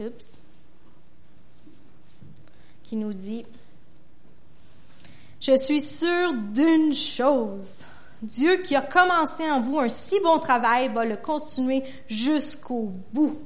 Oups. 0.00 0.38
Qui 2.84 2.96
nous 2.96 3.12
dit, 3.12 3.44
Je 5.40 5.56
suis 5.56 5.80
sûre 5.80 6.34
d'une 6.54 6.94
chose 6.94 7.82
Dieu 8.22 8.56
qui 8.58 8.74
a 8.74 8.80
commencé 8.80 9.48
en 9.50 9.60
vous 9.60 9.78
un 9.78 9.88
si 9.88 10.18
bon 10.20 10.38
travail 10.38 10.88
va 10.92 11.04
le 11.04 11.16
continuer 11.16 11.82
jusqu'au 12.08 12.92
bout. 13.12 13.38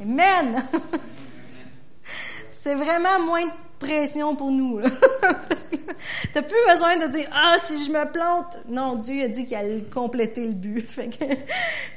Amen. 0.00 0.64
C'est 2.62 2.74
vraiment 2.74 3.20
moins 3.20 3.46
de 3.46 3.52
pression 3.78 4.36
pour 4.36 4.50
nous. 4.50 4.80
T'as 6.34 6.42
plus 6.42 6.58
besoin 6.68 6.96
de 6.98 7.12
dire 7.12 7.28
ah 7.32 7.56
si 7.58 7.84
je 7.84 7.90
me 7.90 8.10
plante. 8.10 8.58
Non, 8.68 8.96
Dieu 8.96 9.24
a 9.24 9.28
dit 9.28 9.46
qu'il 9.46 9.56
allait 9.56 9.82
compléter 9.82 10.46
le 10.46 10.52
but. 10.52 10.80
Fait 10.88 11.08
que, 11.08 11.24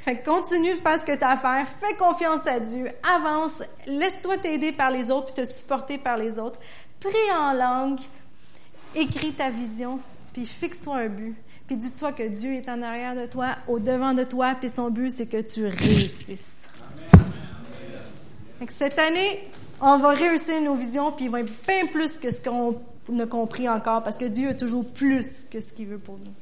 fait 0.00 0.22
continue 0.24 0.74
de 0.74 0.78
faire 0.78 0.98
ce 0.98 1.04
que 1.04 1.16
tu 1.16 1.24
as 1.24 1.30
à 1.30 1.36
faire. 1.36 1.66
Fais 1.66 1.94
confiance 1.96 2.46
à 2.46 2.60
Dieu. 2.60 2.90
Avance. 3.02 3.62
Laisse-toi 3.86 4.38
t'aider 4.38 4.72
par 4.72 4.90
les 4.90 5.10
autres 5.10 5.32
puis 5.32 5.44
te 5.44 5.48
supporter 5.48 5.98
par 5.98 6.16
les 6.16 6.38
autres. 6.38 6.58
Prie 7.00 7.32
en 7.38 7.52
langue. 7.52 8.00
Écris 8.94 9.32
ta 9.32 9.50
vision. 9.50 10.00
Puis 10.32 10.46
fixe-toi 10.46 10.96
un 10.96 11.08
but. 11.08 11.36
Puis 11.66 11.76
dis-toi 11.76 12.12
que 12.12 12.28
Dieu 12.28 12.54
est 12.54 12.68
en 12.68 12.82
arrière 12.82 13.16
de 13.16 13.26
toi, 13.26 13.56
au 13.68 13.78
devant 13.78 14.12
de 14.12 14.24
toi, 14.24 14.54
puis 14.58 14.68
son 14.68 14.90
but, 14.90 15.10
c'est 15.10 15.26
que 15.26 15.40
tu 15.40 15.66
réussisses. 15.66 16.52
cette 18.68 18.98
année, 18.98 19.48
on 19.80 19.96
va 19.98 20.10
réussir 20.10 20.60
nos 20.60 20.74
visions, 20.74 21.12
puis 21.12 21.26
il 21.26 21.30
va 21.30 21.40
être 21.40 21.52
bien 21.66 21.86
plus 21.86 22.18
que 22.18 22.30
ce 22.30 22.42
qu'on 22.42 22.80
a 23.18 23.26
compris 23.26 23.68
encore, 23.68 24.02
parce 24.02 24.18
que 24.18 24.26
Dieu 24.26 24.50
a 24.50 24.54
toujours 24.54 24.84
plus 24.84 25.44
que 25.50 25.60
ce 25.60 25.72
qu'il 25.72 25.86
veut 25.86 25.98
pour 25.98 26.18
nous. 26.18 26.32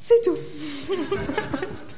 C'est 0.00 0.22
tout. 0.22 0.36